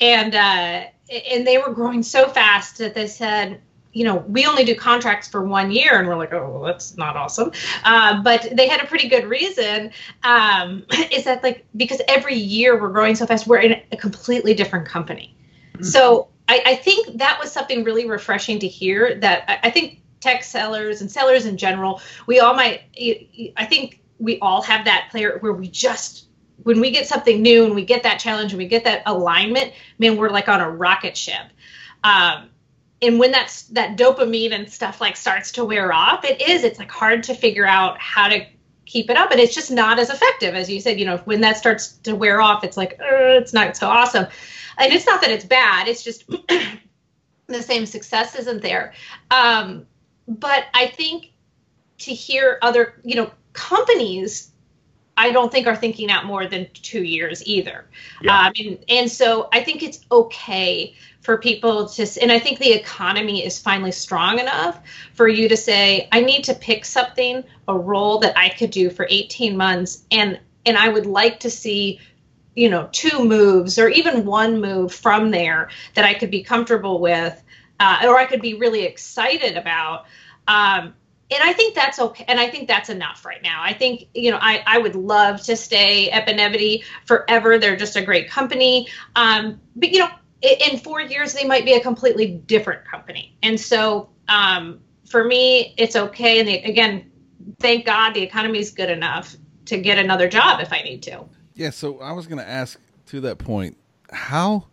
and 0.00 0.34
uh, 0.34 0.84
and 1.30 1.46
they 1.46 1.58
were 1.58 1.72
growing 1.72 2.02
so 2.02 2.28
fast 2.28 2.78
that 2.78 2.94
they 2.94 3.06
said, 3.06 3.60
you 3.92 4.04
know, 4.04 4.16
we 4.28 4.44
only 4.44 4.64
do 4.64 4.74
contracts 4.74 5.28
for 5.28 5.44
one 5.44 5.70
year, 5.70 5.98
and 5.98 6.06
we're 6.06 6.16
like, 6.16 6.32
oh, 6.32 6.50
well, 6.50 6.62
that's 6.62 6.96
not 6.96 7.16
awesome. 7.16 7.50
Uh, 7.84 8.22
but 8.22 8.46
they 8.52 8.68
had 8.68 8.82
a 8.82 8.86
pretty 8.86 9.08
good 9.08 9.24
reason. 9.24 9.90
Um, 10.22 10.84
is 11.10 11.24
that 11.24 11.42
like 11.42 11.64
because 11.76 12.02
every 12.08 12.34
year 12.34 12.80
we're 12.80 12.90
growing 12.90 13.14
so 13.14 13.26
fast, 13.26 13.46
we're 13.46 13.60
in 13.60 13.80
a 13.92 13.96
completely 13.96 14.54
different 14.54 14.86
company. 14.86 15.34
Mm-hmm. 15.74 15.84
So 15.84 16.28
I, 16.48 16.62
I, 16.66 16.74
think 16.76 17.16
that 17.18 17.38
was 17.40 17.50
something 17.50 17.84
really 17.84 18.06
refreshing 18.08 18.58
to 18.60 18.68
hear. 18.68 19.18
That 19.18 19.44
I, 19.48 19.68
I 19.68 19.70
think 19.70 20.02
tech 20.20 20.44
sellers 20.44 21.00
and 21.00 21.10
sellers 21.10 21.46
in 21.46 21.56
general, 21.56 22.02
we 22.26 22.40
all 22.40 22.54
might. 22.54 22.82
I 23.56 23.64
think 23.64 24.02
we 24.18 24.38
all 24.40 24.62
have 24.62 24.84
that 24.84 25.08
player 25.10 25.38
where 25.40 25.52
we 25.52 25.68
just 25.68 26.25
when 26.62 26.80
we 26.80 26.90
get 26.90 27.06
something 27.06 27.42
new 27.42 27.64
and 27.64 27.74
we 27.74 27.84
get 27.84 28.02
that 28.02 28.18
challenge 28.18 28.52
and 28.52 28.58
we 28.58 28.66
get 28.66 28.84
that 28.84 29.02
alignment, 29.06 29.72
man, 29.98 30.16
we're 30.16 30.30
like 30.30 30.48
on 30.48 30.60
a 30.60 30.70
rocket 30.70 31.16
ship. 31.16 31.46
Um, 32.02 32.50
and 33.02 33.18
when 33.18 33.30
that's 33.30 33.62
that 33.64 33.96
dopamine 33.96 34.52
and 34.52 34.70
stuff 34.70 35.00
like 35.00 35.16
starts 35.16 35.52
to 35.52 35.64
wear 35.64 35.92
off 35.92 36.24
it 36.24 36.40
is 36.40 36.64
it's 36.64 36.78
like 36.78 36.90
hard 36.90 37.22
to 37.24 37.34
figure 37.34 37.66
out 37.66 38.00
how 38.00 38.26
to 38.26 38.46
keep 38.86 39.10
it 39.10 39.16
up 39.16 39.30
and 39.30 39.40
it's 39.40 39.54
just 39.54 39.70
not 39.70 39.98
as 39.98 40.08
effective. 40.08 40.54
As 40.54 40.70
you 40.70 40.80
said 40.80 40.98
you 40.98 41.04
know 41.04 41.18
when 41.18 41.40
that 41.42 41.56
starts 41.56 41.92
to 41.98 42.14
wear 42.14 42.40
off 42.40 42.64
it's 42.64 42.76
like 42.76 42.96
it's 43.00 43.52
not 43.52 43.76
so 43.76 43.88
awesome. 43.88 44.26
And 44.78 44.92
it's 44.92 45.06
not 45.06 45.20
that 45.20 45.30
it's 45.30 45.44
bad 45.44 45.88
it's 45.88 46.02
just 46.02 46.26
the 47.46 47.62
same 47.62 47.84
success 47.86 48.34
isn't 48.34 48.62
there. 48.62 48.94
Um, 49.30 49.86
but 50.28 50.64
i 50.74 50.86
think 50.86 51.32
to 51.98 52.12
hear 52.12 52.58
other 52.62 53.00
you 53.04 53.14
know 53.14 53.30
companies 53.52 54.50
I 55.16 55.32
don't 55.32 55.50
think 55.50 55.66
are 55.66 55.76
thinking 55.76 56.10
out 56.10 56.26
more 56.26 56.46
than 56.46 56.68
two 56.72 57.02
years 57.02 57.46
either. 57.46 57.86
Yeah. 58.20 58.38
Um, 58.38 58.52
and, 58.58 58.78
and 58.88 59.10
so 59.10 59.48
I 59.52 59.62
think 59.62 59.82
it's 59.82 60.00
okay 60.10 60.94
for 61.26 61.36
people 61.38 61.88
to 61.88 62.06
and 62.22 62.30
i 62.30 62.38
think 62.38 62.60
the 62.60 62.72
economy 62.72 63.44
is 63.44 63.58
finally 63.58 63.90
strong 63.90 64.38
enough 64.38 64.80
for 65.12 65.26
you 65.26 65.48
to 65.48 65.56
say 65.56 66.08
i 66.12 66.20
need 66.20 66.44
to 66.44 66.54
pick 66.54 66.84
something 66.84 67.42
a 67.66 67.76
role 67.76 68.20
that 68.20 68.38
i 68.38 68.48
could 68.48 68.70
do 68.70 68.88
for 68.88 69.08
18 69.10 69.56
months 69.56 70.04
and 70.12 70.38
and 70.64 70.78
i 70.78 70.88
would 70.88 71.04
like 71.04 71.40
to 71.40 71.50
see 71.50 71.98
you 72.54 72.70
know 72.70 72.88
two 72.92 73.24
moves 73.24 73.76
or 73.76 73.88
even 73.88 74.24
one 74.24 74.60
move 74.60 74.94
from 74.94 75.32
there 75.32 75.68
that 75.94 76.04
i 76.04 76.14
could 76.14 76.30
be 76.30 76.44
comfortable 76.44 77.00
with 77.00 77.42
uh, 77.80 78.02
or 78.04 78.16
i 78.16 78.24
could 78.24 78.40
be 78.40 78.54
really 78.54 78.84
excited 78.84 79.56
about 79.56 80.06
um, 80.46 80.94
and 81.30 81.42
I 81.42 81.52
think 81.52 81.74
that's 81.74 81.98
okay. 81.98 82.24
And 82.28 82.38
I 82.38 82.48
think 82.48 82.68
that's 82.68 82.88
enough 82.88 83.24
right 83.24 83.42
now. 83.42 83.62
I 83.62 83.72
think, 83.72 84.08
you 84.14 84.30
know, 84.30 84.38
I, 84.40 84.62
I 84.66 84.78
would 84.78 84.94
love 84.94 85.42
to 85.44 85.56
stay 85.56 86.10
at 86.10 86.26
Benevity 86.26 86.84
forever. 87.04 87.58
They're 87.58 87.76
just 87.76 87.96
a 87.96 88.02
great 88.02 88.30
company. 88.30 88.88
Um, 89.16 89.60
but, 89.74 89.90
you 89.90 89.98
know, 89.98 90.08
in 90.42 90.78
four 90.78 91.00
years 91.00 91.32
they 91.32 91.44
might 91.44 91.64
be 91.64 91.74
a 91.74 91.80
completely 91.80 92.26
different 92.26 92.84
company 92.84 93.36
and 93.42 93.58
so 93.58 94.08
um, 94.28 94.80
for 95.08 95.24
me 95.24 95.74
it's 95.76 95.96
okay 95.96 96.40
and 96.40 96.48
the, 96.48 96.56
again 96.58 97.10
thank 97.58 97.86
god 97.86 98.12
the 98.12 98.22
economy 98.22 98.58
is 98.58 98.70
good 98.70 98.90
enough 98.90 99.36
to 99.64 99.78
get 99.78 99.98
another 99.98 100.28
job 100.28 100.60
if 100.60 100.72
i 100.72 100.82
need 100.82 101.02
to 101.02 101.24
yeah 101.54 101.70
so 101.70 101.98
i 102.00 102.12
was 102.12 102.26
going 102.26 102.38
to 102.38 102.48
ask 102.48 102.78
to 103.06 103.20
that 103.20 103.38
point 103.38 103.76
how 104.12 104.66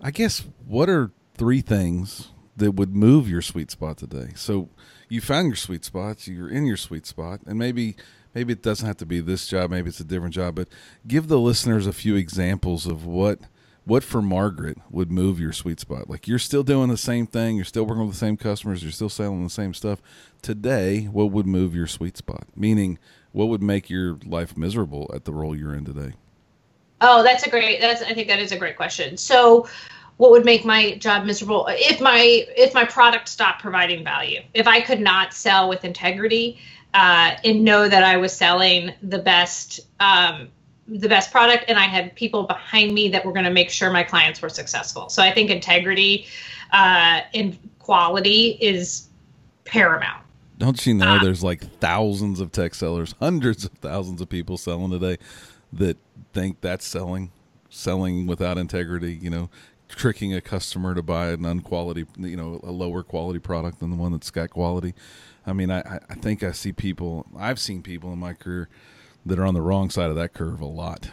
i 0.00 0.10
guess 0.10 0.44
what 0.66 0.88
are 0.88 1.10
three 1.34 1.60
things 1.60 2.28
that 2.56 2.72
would 2.72 2.94
move 2.94 3.28
your 3.28 3.42
sweet 3.42 3.70
spot 3.70 3.96
today 3.96 4.30
so 4.34 4.68
you 5.12 5.20
found 5.20 5.48
your 5.48 5.56
sweet 5.56 5.84
spots 5.84 6.26
you're 6.26 6.48
in 6.48 6.66
your 6.66 6.76
sweet 6.76 7.06
spot 7.06 7.40
and 7.46 7.58
maybe 7.58 7.96
maybe 8.34 8.52
it 8.52 8.62
doesn't 8.62 8.86
have 8.86 8.96
to 8.96 9.06
be 9.06 9.20
this 9.20 9.46
job 9.46 9.70
maybe 9.70 9.88
it's 9.88 10.00
a 10.00 10.04
different 10.04 10.34
job 10.34 10.54
but 10.54 10.68
give 11.06 11.28
the 11.28 11.38
listeners 11.38 11.86
a 11.86 11.92
few 11.92 12.16
examples 12.16 12.86
of 12.86 13.04
what 13.04 13.40
what 13.84 14.04
for 14.04 14.22
Margaret 14.22 14.78
would 14.90 15.10
move 15.10 15.40
your 15.40 15.52
sweet 15.52 15.80
spot? 15.80 16.08
Like 16.08 16.28
you're 16.28 16.38
still 16.38 16.62
doing 16.62 16.88
the 16.88 16.96
same 16.96 17.26
thing, 17.26 17.56
you're 17.56 17.64
still 17.64 17.84
working 17.84 18.04
with 18.06 18.14
the 18.14 18.18
same 18.18 18.36
customers, 18.36 18.82
you're 18.82 18.92
still 18.92 19.08
selling 19.08 19.42
the 19.42 19.50
same 19.50 19.74
stuff. 19.74 20.00
Today, 20.40 21.04
what 21.04 21.30
would 21.32 21.46
move 21.46 21.74
your 21.74 21.86
sweet 21.86 22.16
spot? 22.16 22.44
Meaning, 22.54 22.98
what 23.32 23.48
would 23.48 23.62
make 23.62 23.90
your 23.90 24.18
life 24.24 24.56
miserable 24.56 25.10
at 25.14 25.24
the 25.24 25.32
role 25.32 25.56
you're 25.56 25.74
in 25.74 25.84
today? 25.84 26.14
Oh, 27.00 27.24
that's 27.24 27.44
a 27.44 27.50
great. 27.50 27.80
That's 27.80 28.02
I 28.02 28.14
think 28.14 28.28
that 28.28 28.38
is 28.38 28.52
a 28.52 28.58
great 28.58 28.76
question. 28.76 29.16
So, 29.16 29.66
what 30.16 30.30
would 30.30 30.44
make 30.44 30.64
my 30.64 30.94
job 30.96 31.24
miserable 31.24 31.66
if 31.70 32.00
my 32.00 32.46
if 32.56 32.74
my 32.74 32.84
product 32.84 33.28
stopped 33.28 33.62
providing 33.62 34.04
value? 34.04 34.40
If 34.54 34.66
I 34.66 34.80
could 34.80 35.00
not 35.00 35.32
sell 35.32 35.68
with 35.68 35.84
integrity 35.84 36.58
uh, 36.94 37.36
and 37.44 37.64
know 37.64 37.88
that 37.88 38.02
I 38.02 38.16
was 38.16 38.32
selling 38.32 38.92
the 39.02 39.18
best 39.18 39.80
um, 40.00 40.48
the 40.88 41.08
best 41.08 41.30
product, 41.30 41.64
and 41.68 41.78
I 41.78 41.84
had 41.84 42.14
people 42.14 42.44
behind 42.44 42.92
me 42.92 43.08
that 43.10 43.24
were 43.24 43.32
going 43.32 43.44
to 43.44 43.50
make 43.50 43.70
sure 43.70 43.90
my 43.90 44.02
clients 44.02 44.42
were 44.42 44.48
successful. 44.48 45.08
So 45.08 45.22
I 45.22 45.32
think 45.32 45.50
integrity 45.50 46.26
uh, 46.72 47.20
and 47.34 47.58
quality 47.78 48.58
is 48.60 49.08
paramount. 49.64 50.24
Don't 50.58 50.84
you 50.86 50.94
know 50.94 51.16
uh, 51.16 51.22
there's 51.22 51.42
like 51.42 51.62
thousands 51.80 52.40
of 52.40 52.52
tech 52.52 52.74
sellers, 52.74 53.14
hundreds 53.18 53.64
of 53.64 53.72
thousands 53.72 54.20
of 54.20 54.28
people 54.28 54.56
selling 54.56 54.90
today 54.90 55.18
that 55.72 55.96
think 56.32 56.60
that's 56.60 56.86
selling, 56.86 57.32
selling 57.70 58.26
without 58.26 58.58
integrity, 58.58 59.18
you 59.20 59.30
know, 59.30 59.50
tricking 59.94 60.34
a 60.34 60.40
customer 60.40 60.94
to 60.94 61.02
buy 61.02 61.28
an 61.28 61.44
unquality, 61.44 62.06
you 62.16 62.36
know, 62.36 62.60
a 62.62 62.70
lower 62.70 63.02
quality 63.02 63.38
product 63.38 63.80
than 63.80 63.90
the 63.90 63.96
one 63.96 64.12
that's 64.12 64.30
got 64.30 64.50
quality. 64.50 64.94
I 65.46 65.52
mean, 65.52 65.70
I, 65.70 66.00
I 66.08 66.14
think 66.14 66.42
I 66.42 66.52
see 66.52 66.72
people, 66.72 67.26
I've 67.36 67.58
seen 67.58 67.82
people 67.82 68.12
in 68.12 68.18
my 68.18 68.32
career 68.32 68.68
that 69.26 69.38
are 69.38 69.44
on 69.44 69.54
the 69.54 69.62
wrong 69.62 69.90
side 69.90 70.10
of 70.10 70.16
that 70.16 70.34
curve 70.34 70.60
a 70.60 70.66
lot. 70.66 71.10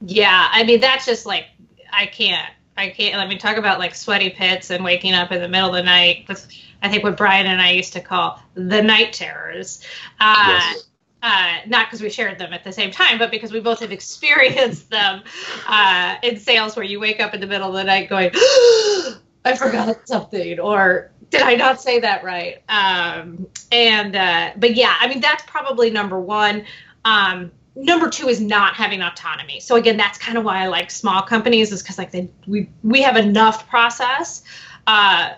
Yeah. 0.00 0.48
I 0.50 0.64
mean, 0.64 0.80
that's 0.80 1.06
just 1.06 1.26
like, 1.26 1.46
I 1.92 2.06
can't, 2.06 2.50
I 2.76 2.90
can't, 2.90 3.16
let 3.16 3.28
me 3.28 3.36
talk 3.38 3.56
about 3.56 3.78
like 3.78 3.94
sweaty 3.94 4.30
pits 4.30 4.70
and 4.70 4.82
waking 4.82 5.14
up 5.14 5.30
in 5.32 5.40
the 5.40 5.48
middle 5.48 5.68
of 5.68 5.74
the 5.74 5.82
night. 5.82 6.24
With, 6.28 6.46
I 6.82 6.88
think 6.88 7.04
what 7.04 7.16
Brian 7.16 7.46
and 7.46 7.60
I 7.60 7.70
used 7.70 7.92
to 7.92 8.00
call 8.00 8.40
the 8.54 8.82
night 8.82 9.12
terrors. 9.12 9.82
Uh, 10.20 10.44
yes. 10.48 10.84
Uh, 11.22 11.58
not 11.68 11.86
because 11.86 12.02
we 12.02 12.10
shared 12.10 12.36
them 12.36 12.52
at 12.52 12.64
the 12.64 12.72
same 12.72 12.90
time, 12.90 13.16
but 13.16 13.30
because 13.30 13.52
we 13.52 13.60
both 13.60 13.78
have 13.78 13.92
experienced 13.92 14.90
them 14.90 15.22
uh, 15.68 16.16
in 16.22 16.36
sales 16.36 16.74
where 16.74 16.84
you 16.84 16.98
wake 16.98 17.20
up 17.20 17.32
in 17.32 17.40
the 17.40 17.46
middle 17.46 17.68
of 17.68 17.74
the 17.74 17.84
night 17.84 18.08
going, 18.08 18.30
I 19.44 19.54
forgot 19.56 20.08
something, 20.08 20.58
or 20.58 21.12
did 21.30 21.42
I 21.42 21.54
not 21.54 21.80
say 21.80 22.00
that 22.00 22.24
right? 22.24 22.62
Um, 22.68 23.46
and, 23.70 24.16
uh, 24.16 24.50
but 24.56 24.74
yeah, 24.74 24.96
I 25.00 25.06
mean, 25.06 25.20
that's 25.20 25.44
probably 25.44 25.90
number 25.90 26.18
one. 26.18 26.64
Um, 27.04 27.52
number 27.76 28.10
two 28.10 28.28
is 28.28 28.40
not 28.40 28.74
having 28.74 29.00
autonomy. 29.00 29.60
So 29.60 29.76
again, 29.76 29.96
that's 29.96 30.18
kind 30.18 30.36
of 30.36 30.44
why 30.44 30.58
I 30.58 30.66
like 30.66 30.90
small 30.90 31.22
companies 31.22 31.70
is 31.70 31.82
because 31.82 31.98
like 31.98 32.10
they, 32.10 32.28
we, 32.48 32.68
we 32.82 33.00
have 33.00 33.16
enough 33.16 33.68
process, 33.68 34.42
uh, 34.88 35.34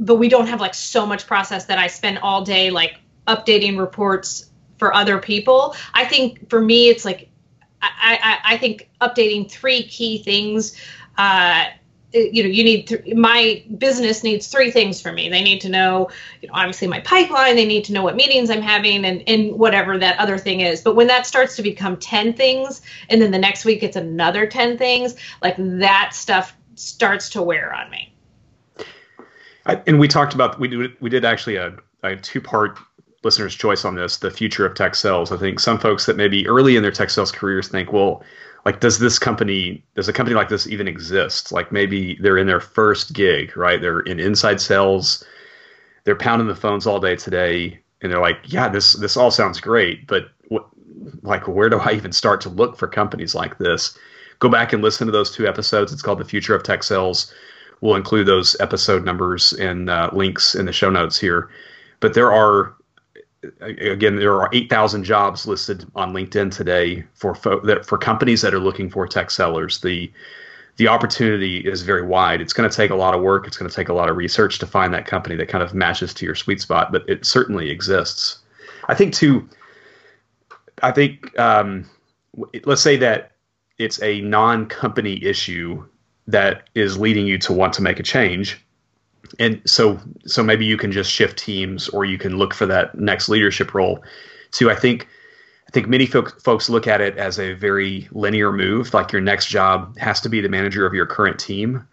but 0.00 0.16
we 0.16 0.28
don't 0.28 0.48
have 0.48 0.60
like 0.60 0.74
so 0.74 1.06
much 1.06 1.26
process 1.28 1.64
that 1.66 1.78
I 1.78 1.86
spend 1.86 2.18
all 2.18 2.44
day 2.44 2.70
like 2.70 2.98
updating 3.26 3.78
reports 3.78 4.47
for 4.78 4.94
other 4.94 5.18
people. 5.18 5.74
I 5.94 6.04
think 6.04 6.48
for 6.48 6.60
me, 6.60 6.88
it's 6.88 7.04
like 7.04 7.28
I, 7.82 8.40
I, 8.44 8.54
I 8.54 8.58
think 8.58 8.88
updating 9.00 9.50
three 9.50 9.84
key 9.84 10.22
things. 10.22 10.76
Uh, 11.16 11.66
you 12.12 12.42
know, 12.42 12.48
you 12.48 12.64
need 12.64 12.86
th- 12.86 13.14
my 13.14 13.62
business 13.76 14.24
needs 14.24 14.48
three 14.48 14.70
things 14.70 15.00
for 15.00 15.12
me. 15.12 15.28
They 15.28 15.42
need 15.42 15.60
to 15.60 15.68
know, 15.68 16.08
you 16.40 16.48
know, 16.48 16.54
obviously 16.54 16.88
my 16.88 17.00
pipeline. 17.00 17.54
They 17.54 17.66
need 17.66 17.84
to 17.84 17.92
know 17.92 18.02
what 18.02 18.16
meetings 18.16 18.48
I'm 18.50 18.62
having, 18.62 19.04
and 19.04 19.22
and 19.28 19.52
whatever 19.58 19.98
that 19.98 20.18
other 20.18 20.38
thing 20.38 20.60
is. 20.60 20.80
But 20.80 20.96
when 20.96 21.06
that 21.08 21.26
starts 21.26 21.54
to 21.56 21.62
become 21.62 21.96
ten 21.98 22.32
things, 22.32 22.80
and 23.10 23.20
then 23.20 23.30
the 23.30 23.38
next 23.38 23.64
week 23.64 23.82
it's 23.82 23.96
another 23.96 24.46
ten 24.46 24.78
things, 24.78 25.16
like 25.42 25.54
that 25.58 26.10
stuff 26.14 26.56
starts 26.76 27.28
to 27.30 27.42
wear 27.42 27.74
on 27.74 27.90
me. 27.90 28.14
I, 29.66 29.82
and 29.86 30.00
we 30.00 30.08
talked 30.08 30.34
about 30.34 30.58
we 30.58 30.68
did 30.68 30.98
we 31.00 31.10
did 31.10 31.24
actually 31.26 31.56
a, 31.56 31.76
a 32.02 32.16
two 32.16 32.40
part 32.40 32.78
listener's 33.24 33.54
choice 33.54 33.84
on 33.84 33.94
this, 33.94 34.18
the 34.18 34.30
future 34.30 34.64
of 34.64 34.74
tech 34.74 34.94
sales. 34.94 35.32
I 35.32 35.36
think 35.36 35.60
some 35.60 35.78
folks 35.78 36.06
that 36.06 36.16
maybe 36.16 36.46
early 36.46 36.76
in 36.76 36.82
their 36.82 36.92
tech 36.92 37.10
sales 37.10 37.32
careers 37.32 37.68
think, 37.68 37.92
well, 37.92 38.22
like 38.64 38.80
does 38.80 38.98
this 38.98 39.18
company 39.18 39.82
does 39.94 40.08
a 40.08 40.12
company 40.12 40.36
like 40.36 40.48
this 40.48 40.66
even 40.66 40.88
exist? 40.88 41.52
Like 41.52 41.72
maybe 41.72 42.16
they're 42.20 42.38
in 42.38 42.46
their 42.46 42.60
first 42.60 43.12
gig, 43.12 43.56
right? 43.56 43.80
They're 43.80 44.00
in 44.00 44.20
inside 44.20 44.60
sales, 44.60 45.24
they're 46.04 46.16
pounding 46.16 46.48
the 46.48 46.54
phones 46.54 46.86
all 46.86 47.00
day 47.00 47.16
today, 47.16 47.80
and 48.02 48.12
they're 48.12 48.20
like, 48.20 48.38
yeah, 48.44 48.68
this 48.68 48.92
this 48.94 49.16
all 49.16 49.30
sounds 49.30 49.60
great, 49.60 50.06
but 50.06 50.28
what 50.48 50.66
like 51.22 51.46
where 51.48 51.68
do 51.68 51.78
I 51.78 51.92
even 51.92 52.12
start 52.12 52.40
to 52.42 52.48
look 52.48 52.76
for 52.76 52.88
companies 52.88 53.34
like 53.34 53.58
this? 53.58 53.96
Go 54.38 54.48
back 54.48 54.72
and 54.72 54.82
listen 54.82 55.06
to 55.06 55.12
those 55.12 55.34
two 55.34 55.48
episodes. 55.48 55.92
It's 55.92 56.02
called 56.02 56.20
The 56.20 56.24
Future 56.24 56.54
of 56.54 56.62
Tech 56.62 56.82
Sales. 56.82 57.32
We'll 57.80 57.96
include 57.96 58.26
those 58.26 58.56
episode 58.60 59.04
numbers 59.04 59.52
and 59.54 59.88
uh, 59.88 60.10
links 60.12 60.54
in 60.54 60.66
the 60.66 60.72
show 60.72 60.90
notes 60.90 61.18
here. 61.18 61.48
But 62.00 62.14
there 62.14 62.32
are 62.32 62.74
again, 63.60 64.16
there 64.16 64.40
are 64.40 64.48
8,000 64.52 65.04
jobs 65.04 65.46
listed 65.46 65.86
on 65.94 66.12
LinkedIn 66.12 66.54
today 66.54 67.04
for 67.14 67.34
fo- 67.34 67.60
that 67.60 67.86
for 67.86 67.98
companies 67.98 68.42
that 68.42 68.54
are 68.54 68.58
looking 68.58 68.90
for 68.90 69.06
tech 69.06 69.30
sellers. 69.30 69.80
The 69.80 70.10
the 70.76 70.86
opportunity 70.86 71.58
is 71.58 71.82
very 71.82 72.02
wide. 72.02 72.40
It's 72.40 72.52
going 72.52 72.70
to 72.70 72.74
take 72.74 72.92
a 72.92 72.94
lot 72.94 73.12
of 73.12 73.20
work. 73.20 73.48
It's 73.48 73.56
going 73.56 73.68
to 73.68 73.74
take 73.74 73.88
a 73.88 73.92
lot 73.92 74.08
of 74.08 74.16
research 74.16 74.60
to 74.60 74.66
find 74.66 74.94
that 74.94 75.06
company 75.06 75.34
that 75.34 75.48
kind 75.48 75.64
of 75.64 75.74
matches 75.74 76.14
to 76.14 76.24
your 76.24 76.36
sweet 76.36 76.60
spot, 76.60 76.92
but 76.92 77.02
it 77.08 77.26
certainly 77.26 77.68
exists. 77.68 78.38
I 78.86 78.94
think 78.94 79.12
too. 79.12 79.48
I 80.84 80.92
think 80.92 81.36
um, 81.38 81.84
let's 82.64 82.82
say 82.82 82.96
that 82.96 83.32
it's 83.78 84.00
a 84.02 84.20
non-company 84.20 85.22
issue 85.24 85.84
that 86.28 86.68
is 86.76 86.98
leading 86.98 87.26
you 87.26 87.38
to 87.38 87.52
want 87.52 87.72
to 87.72 87.82
make 87.82 87.98
a 87.98 88.04
change 88.04 88.64
and 89.38 89.60
so 89.66 90.00
so 90.26 90.42
maybe 90.42 90.64
you 90.64 90.76
can 90.76 90.92
just 90.92 91.10
shift 91.10 91.38
teams 91.38 91.88
or 91.88 92.04
you 92.04 92.18
can 92.18 92.36
look 92.36 92.54
for 92.54 92.66
that 92.66 92.98
next 92.98 93.28
leadership 93.28 93.74
role. 93.74 94.02
To 94.52 94.70
i 94.70 94.74
think 94.74 95.06
i 95.66 95.70
think 95.70 95.88
many 95.88 96.06
folk, 96.06 96.40
folks 96.40 96.70
look 96.70 96.86
at 96.86 97.02
it 97.02 97.18
as 97.18 97.38
a 97.38 97.52
very 97.52 98.08
linear 98.12 98.50
move 98.50 98.94
like 98.94 99.12
your 99.12 99.20
next 99.20 99.46
job 99.46 99.96
has 99.98 100.22
to 100.22 100.30
be 100.30 100.40
the 100.40 100.48
manager 100.48 100.86
of 100.86 100.94
your 100.94 101.04
current 101.04 101.38
team 101.38 101.86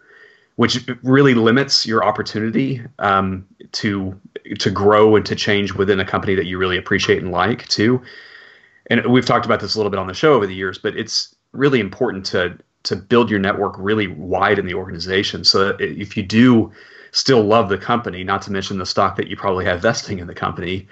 which 0.56 0.88
really 1.02 1.34
limits 1.34 1.86
your 1.86 2.04
opportunity 2.04 2.82
um, 2.98 3.46
to 3.72 4.18
to 4.58 4.70
grow 4.70 5.14
and 5.14 5.24
to 5.26 5.36
change 5.36 5.74
within 5.74 6.00
a 6.00 6.04
company 6.04 6.34
that 6.34 6.46
you 6.46 6.58
really 6.58 6.78
appreciate 6.78 7.22
and 7.22 7.30
like 7.30 7.68
too. 7.68 8.02
And 8.88 9.04
we've 9.06 9.26
talked 9.26 9.44
about 9.44 9.60
this 9.60 9.74
a 9.74 9.78
little 9.78 9.90
bit 9.90 9.98
on 9.98 10.06
the 10.06 10.14
show 10.14 10.34
over 10.34 10.46
the 10.46 10.54
years 10.54 10.78
but 10.78 10.96
it's 10.96 11.34
really 11.52 11.80
important 11.80 12.24
to 12.26 12.58
to 12.84 12.96
build 12.96 13.30
your 13.30 13.40
network 13.40 13.74
really 13.78 14.06
wide 14.06 14.58
in 14.58 14.66
the 14.66 14.74
organization. 14.74 15.44
So 15.44 15.66
that 15.66 15.80
if 15.80 16.16
you 16.16 16.22
do 16.22 16.72
still 17.16 17.42
love 17.42 17.70
the 17.70 17.78
company, 17.78 18.22
not 18.22 18.42
to 18.42 18.52
mention 18.52 18.76
the 18.76 18.84
stock 18.84 19.16
that 19.16 19.26
you 19.26 19.36
probably 19.36 19.64
have 19.64 19.80
vesting 19.80 20.18
in 20.18 20.26
the 20.26 20.34
company, 20.34 20.86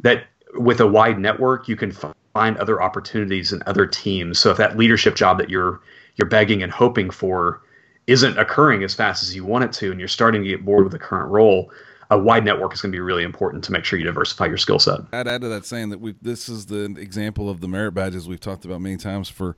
that 0.00 0.26
with 0.56 0.78
a 0.78 0.86
wide 0.86 1.18
network, 1.18 1.68
you 1.68 1.74
can 1.74 1.90
find 2.34 2.58
other 2.58 2.82
opportunities 2.82 3.50
and 3.50 3.62
other 3.62 3.86
teams. 3.86 4.38
So 4.38 4.50
if 4.50 4.58
that 4.58 4.76
leadership 4.76 5.16
job 5.16 5.38
that 5.38 5.48
you're 5.48 5.80
you're 6.16 6.28
begging 6.28 6.62
and 6.62 6.70
hoping 6.70 7.10
for 7.10 7.62
isn't 8.06 8.38
occurring 8.38 8.84
as 8.84 8.94
fast 8.94 9.22
as 9.22 9.34
you 9.34 9.42
want 9.42 9.64
it 9.64 9.72
to, 9.72 9.90
and 9.90 9.98
you're 9.98 10.06
starting 10.06 10.42
to 10.42 10.48
get 10.48 10.66
bored 10.66 10.84
with 10.84 10.92
the 10.92 10.98
current 10.98 11.30
role, 11.30 11.72
a 12.10 12.18
wide 12.18 12.44
network 12.44 12.74
is 12.74 12.82
going 12.82 12.92
to 12.92 12.96
be 12.96 13.00
really 13.00 13.24
important 13.24 13.64
to 13.64 13.72
make 13.72 13.86
sure 13.86 13.98
you 13.98 14.04
diversify 14.04 14.44
your 14.44 14.58
skill 14.58 14.78
set. 14.78 15.00
I'd 15.14 15.26
add 15.26 15.40
to 15.40 15.48
that 15.48 15.64
saying 15.64 15.88
that 15.88 16.00
we 16.00 16.14
this 16.20 16.50
is 16.50 16.66
the 16.66 16.94
example 16.98 17.48
of 17.48 17.62
the 17.62 17.68
merit 17.68 17.92
badges 17.92 18.28
we've 18.28 18.38
talked 18.38 18.66
about 18.66 18.82
many 18.82 18.98
times 18.98 19.30
for 19.30 19.56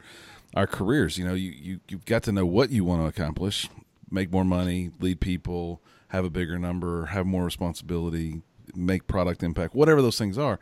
our 0.54 0.68
careers. 0.68 1.18
You 1.18 1.26
know, 1.26 1.34
you, 1.34 1.50
you 1.50 1.80
you've 1.88 2.04
got 2.04 2.22
to 2.22 2.32
know 2.32 2.46
what 2.46 2.70
you 2.70 2.84
want 2.84 3.02
to 3.02 3.08
accomplish, 3.08 3.68
make 4.08 4.30
more 4.30 4.44
money, 4.44 4.92
lead 5.00 5.20
people, 5.20 5.82
have 6.08 6.24
a 6.24 6.30
bigger 6.30 6.58
number, 6.58 7.06
have 7.06 7.26
more 7.26 7.44
responsibility, 7.44 8.42
make 8.74 9.06
product 9.06 9.42
impact, 9.42 9.74
whatever 9.74 10.02
those 10.02 10.18
things 10.18 10.38
are. 10.38 10.58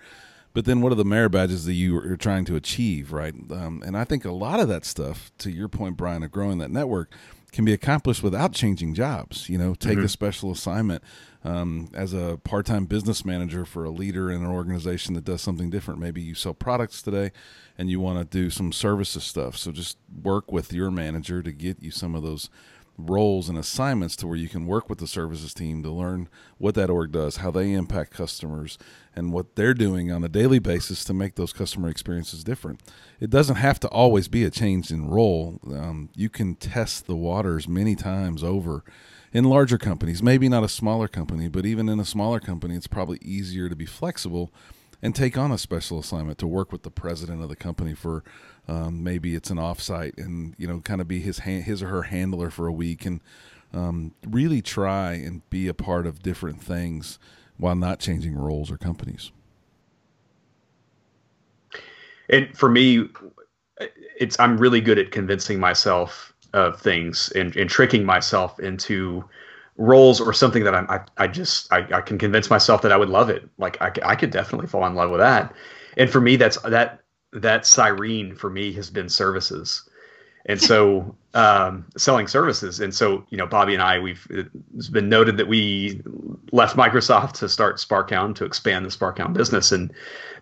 But 0.53 0.67
then, 0.67 0.81
what 0.81 0.93
are 0.93 0.97
the 0.97 1.05
merit 1.05 1.31
badges 1.31 1.65
that 1.65 1.73
you 1.73 1.99
are 1.99 2.17
trying 2.17 2.45
to 2.45 2.55
achieve, 2.55 3.13
right? 3.13 3.35
Um, 3.51 3.83
and 3.85 3.97
I 3.97 4.05
think 4.05 4.25
a 4.25 4.31
lot 4.31 4.61
of 4.61 4.69
that 4.69 4.85
stuff, 4.85 5.33
to 5.39 5.51
your 5.51 5.69
point, 5.69 5.97
Brian, 5.97 6.23
of 6.23 6.31
growing 6.31 6.59
that 6.59 6.71
network, 6.71 7.13
can 7.51 7.65
be 7.65 7.73
accomplished 7.73 8.23
without 8.23 8.53
changing 8.53 8.95
jobs. 8.95 9.49
You 9.49 9.59
know, 9.59 9.75
take 9.75 9.97
mm-hmm. 9.97 10.05
a 10.05 10.09
special 10.09 10.53
assignment 10.53 11.03
um, 11.43 11.91
as 11.93 12.13
a 12.13 12.39
part-time 12.45 12.87
business 12.87 13.25
manager 13.25 13.65
for 13.65 13.85
a 13.85 13.91
leader 13.91 14.31
in 14.31 14.45
an 14.45 14.51
organization 14.51 15.15
that 15.15 15.25
does 15.25 15.43
something 15.43 15.71
different. 15.71 15.99
Maybe 15.99 16.23
you 16.23 16.37
sell 16.37 16.55
products 16.55 17.03
today, 17.03 17.33
and 17.77 17.91
you 17.91 17.99
want 17.99 18.19
to 18.19 18.25
do 18.25 18.49
some 18.49 18.71
services 18.71 19.25
stuff. 19.25 19.57
So 19.57 19.73
just 19.73 19.99
work 20.23 20.53
with 20.53 20.73
your 20.73 20.93
manager 20.93 21.43
to 21.43 21.51
get 21.51 21.83
you 21.83 21.91
some 21.91 22.15
of 22.15 22.23
those 22.23 22.49
roles 22.97 23.49
and 23.49 23.59
assignments 23.59 24.17
to 24.17 24.27
where 24.27 24.37
you 24.37 24.49
can 24.49 24.67
work 24.67 24.89
with 24.89 24.99
the 24.99 25.07
services 25.07 25.53
team 25.53 25.83
to 25.83 25.91
learn 25.91 26.29
what 26.59 26.75
that 26.75 26.91
org 26.91 27.13
does, 27.13 27.39
how 27.39 27.51
they 27.51 27.73
impact 27.73 28.13
customers, 28.13 28.79
and 29.17 29.33
what 29.33 29.57
they're 29.57 29.75
doing 29.75 30.13
on 30.13 30.23
a 30.23 30.29
daily 30.29 30.59
basis 30.59 31.05
to 31.05 31.15
make 31.15 31.35
those 31.35 31.53
customer 31.53 31.89
experiences 31.89 32.45
different. 32.45 32.81
It 33.21 33.31
doesn't 33.31 33.57
have 33.57 33.81
to 33.81 33.89
always 33.89 34.29
be 34.29 34.45
a 34.45 34.51
change 34.51 34.91
in 34.91 35.09
role. 35.09 35.61
Um, 35.67 36.11
you 36.15 36.29
can 36.29 36.55
test 36.55 37.07
the 37.07 37.17
waters 37.17 37.67
many 37.67 37.97
times 37.97 38.45
over 38.45 38.85
in 39.33 39.45
larger 39.45 39.79
companies, 39.79 40.23
maybe 40.23 40.49
not 40.49 40.63
a 40.63 40.69
smaller 40.69 41.09
company, 41.09 41.49
but 41.49 41.67
even 41.67 41.89
in 41.89 41.99
a 41.99 42.05
smaller 42.05 42.39
company, 42.39 42.77
it's 42.77 42.87
probably 42.87 43.19
easier 43.21 43.69
to 43.69 43.75
be 43.75 43.87
flexible 43.87 44.53
and 45.05 45.15
take 45.15 45.37
on 45.37 45.53
a 45.53 45.59
special 45.59 45.99
assignment 45.99 46.39
to 46.39 46.47
work 46.47 46.73
with 46.73 46.83
the 46.83 46.91
president 46.91 47.43
of 47.43 47.51
the 47.51 47.57
company 47.57 47.93
for 47.93 48.25
um, 48.67 49.05
maybe 49.05 49.35
it's 49.35 49.51
an 49.51 49.59
offsite 49.59 50.17
and 50.17 50.55
you 50.57 50.67
know 50.67 50.81
kind 50.81 51.03
of 51.03 51.07
be 51.07 51.21
his 51.21 51.41
his 51.41 51.83
or 51.83 51.89
her 51.89 52.05
handler 52.05 52.49
for 52.49 52.67
a 52.67 52.73
week 52.73 53.05
and 53.05 53.21
um, 53.75 54.15
really 54.27 54.63
try 54.63 55.13
and 55.13 55.49
be 55.51 55.69
a 55.69 55.75
part 55.75 56.07
of 56.07 56.23
different 56.23 56.63
things 56.63 57.19
while 57.59 57.75
not 57.75 57.99
changing 57.99 58.35
roles 58.35 58.71
or 58.71 58.79
companies. 58.79 59.31
And 62.31 62.57
for 62.57 62.71
me, 62.71 63.07
it's 64.19 64.41
I'm 64.41 64.57
really 64.57 64.81
good 64.81 64.99
at 64.99 65.11
convincing 65.11 65.61
myself 65.61 66.33
of 66.55 66.81
things 66.81 67.31
and, 67.33 67.55
and 67.57 67.69
tricking 67.69 68.07
myself 68.07 68.59
into 68.59 69.23
roles 69.77 70.21
or 70.21 70.33
something 70.33 70.65
that 70.65 70.75
I'm, 70.75 70.89
I, 70.89 71.01
I 71.17 71.27
just 71.27 71.73
I, 71.73 71.87
I 71.93 72.01
can 72.01 72.19
convince 72.19 72.51
myself 72.51 72.83
that 72.83 72.93
I 72.93 72.97
would 72.97 73.09
love 73.09 73.31
it. 73.31 73.49
Like 73.59 73.81
I, 73.81 73.93
I 74.05 74.17
could 74.17 74.31
definitely 74.31 74.67
fall 74.67 74.87
in 74.87 74.95
love 74.95 75.11
with 75.11 75.21
that. 75.21 75.55
And 75.97 76.11
for 76.11 76.21
me, 76.21 76.37
that's 76.37 76.59
that 76.63 77.01
that 77.33 77.67
siren 77.67 78.35
for 78.35 78.51
me 78.51 78.73
has 78.73 78.91
been 78.91 79.09
services. 79.09 79.89
And 80.47 80.61
so 80.61 81.17
um, 81.35 81.85
selling 81.97 82.29
services. 82.29 82.81
And 82.81 82.95
so, 82.95 83.25
you 83.31 83.37
know, 83.37 83.47
Bobby 83.47 83.75
and 83.75 83.83
I, 83.83 83.99
we've, 83.99 84.27
it's 84.77 84.89
been 84.89 85.09
noted 85.09 85.37
that 85.39 85.49
we 85.49 86.01
left 86.53 86.77
Microsoft 86.77 87.33
to 87.39 87.49
start 87.49 87.77
SparkHound 87.77 88.37
to 88.37 88.45
expand 88.45 88.85
the 88.85 88.91
SparkHound 88.91 89.33
business. 89.33 89.73
And 89.73 89.93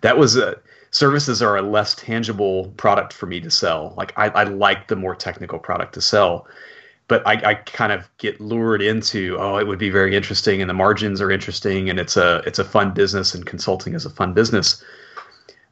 that 0.02 0.18
was 0.18 0.36
a, 0.36 0.60
services 0.90 1.40
are 1.40 1.56
a 1.56 1.62
less 1.62 1.94
tangible 1.94 2.68
product 2.76 3.14
for 3.14 3.24
me 3.26 3.40
to 3.40 3.50
sell. 3.50 3.94
Like 3.96 4.12
I, 4.18 4.28
I 4.28 4.44
like 4.44 4.88
the 4.88 4.96
more 4.96 5.14
technical 5.14 5.58
product 5.58 5.94
to 5.94 6.02
sell 6.02 6.46
but 7.12 7.26
I, 7.26 7.50
I, 7.50 7.54
kind 7.56 7.92
of 7.92 8.08
get 8.16 8.40
lured 8.40 8.80
into 8.80 9.36
oh 9.38 9.58
it 9.58 9.66
would 9.66 9.78
be 9.78 9.90
very 9.90 10.16
interesting 10.16 10.62
and 10.62 10.70
the 10.70 10.74
margins 10.74 11.20
are 11.20 11.30
interesting 11.30 11.90
and 11.90 12.00
it's 12.00 12.16
a 12.16 12.38
it's 12.46 12.58
a 12.58 12.64
fun 12.64 12.94
business 12.94 13.34
and 13.34 13.44
consulting 13.44 13.92
is 13.92 14.06
a 14.06 14.10
fun 14.10 14.32
business. 14.32 14.82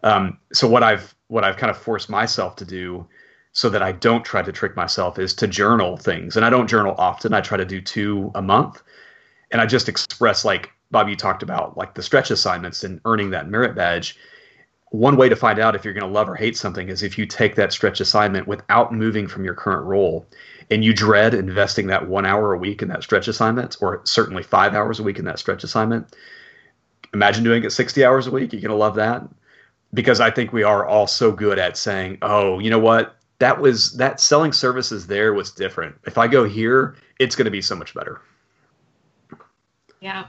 Um, 0.02 0.36
so 0.52 0.68
what 0.68 0.82
i've 0.82 1.14
what 1.28 1.42
i've 1.42 1.56
kind 1.56 1.70
of 1.70 1.78
forced 1.78 2.10
myself 2.10 2.56
to 2.56 2.66
do 2.66 3.06
so 3.52 3.70
that 3.70 3.82
i 3.82 3.90
don't 3.90 4.22
try 4.22 4.42
to 4.42 4.52
trick 4.52 4.76
myself 4.76 5.18
is 5.18 5.32
to 5.36 5.46
journal 5.46 5.96
things. 5.96 6.36
And 6.36 6.44
i 6.44 6.50
don't 6.50 6.68
journal 6.68 6.94
often. 6.98 7.32
I 7.32 7.40
try 7.40 7.56
to 7.56 7.64
do 7.64 7.80
two 7.80 8.30
a 8.34 8.42
month. 8.42 8.82
And 9.50 9.62
i 9.62 9.64
just 9.64 9.88
express 9.88 10.44
like 10.44 10.68
bob 10.90 11.08
you 11.08 11.16
talked 11.16 11.42
about 11.42 11.74
like 11.74 11.94
the 11.94 12.02
stretch 12.02 12.30
assignments 12.30 12.84
and 12.84 13.00
earning 13.06 13.30
that 13.30 13.48
merit 13.48 13.74
badge. 13.74 14.14
One 14.90 15.16
way 15.16 15.30
to 15.30 15.36
find 15.36 15.58
out 15.58 15.74
if 15.74 15.86
you're 15.86 15.94
going 15.94 16.12
to 16.12 16.18
love 16.18 16.28
or 16.28 16.34
hate 16.34 16.56
something 16.58 16.90
is 16.90 17.02
if 17.02 17.16
you 17.16 17.24
take 17.24 17.54
that 17.54 17.72
stretch 17.72 17.98
assignment 18.00 18.46
without 18.46 18.92
moving 18.92 19.26
from 19.26 19.42
your 19.42 19.54
current 19.54 19.86
role 19.86 20.26
and 20.70 20.84
you 20.84 20.94
dread 20.94 21.34
investing 21.34 21.88
that 21.88 22.08
one 22.08 22.24
hour 22.24 22.52
a 22.52 22.58
week 22.58 22.80
in 22.82 22.88
that 22.88 23.02
stretch 23.02 23.26
assignment, 23.28 23.76
or 23.80 24.00
certainly 24.04 24.42
five 24.42 24.74
hours 24.74 25.00
a 25.00 25.02
week 25.02 25.18
in 25.18 25.24
that 25.24 25.38
stretch 25.38 25.64
assignment, 25.64 26.14
imagine 27.12 27.42
doing 27.42 27.64
it 27.64 27.72
60 27.72 28.04
hours 28.04 28.26
a 28.26 28.30
week. 28.30 28.52
You're 28.52 28.62
going 28.62 28.70
to 28.70 28.76
love 28.76 28.94
that. 28.94 29.28
Because 29.92 30.20
I 30.20 30.30
think 30.30 30.52
we 30.52 30.62
are 30.62 30.86
all 30.86 31.08
so 31.08 31.32
good 31.32 31.58
at 31.58 31.76
saying, 31.76 32.18
oh, 32.22 32.60
you 32.60 32.70
know 32.70 32.78
what? 32.78 33.16
That 33.40 33.60
was 33.60 33.96
that 33.96 34.20
selling 34.20 34.52
services 34.52 35.08
there 35.08 35.34
was 35.34 35.50
different. 35.50 35.96
If 36.06 36.18
I 36.18 36.28
go 36.28 36.44
here, 36.44 36.96
it's 37.18 37.34
going 37.34 37.46
to 37.46 37.50
be 37.50 37.62
so 37.62 37.74
much 37.74 37.92
better. 37.94 38.20
Yeah. 40.00 40.26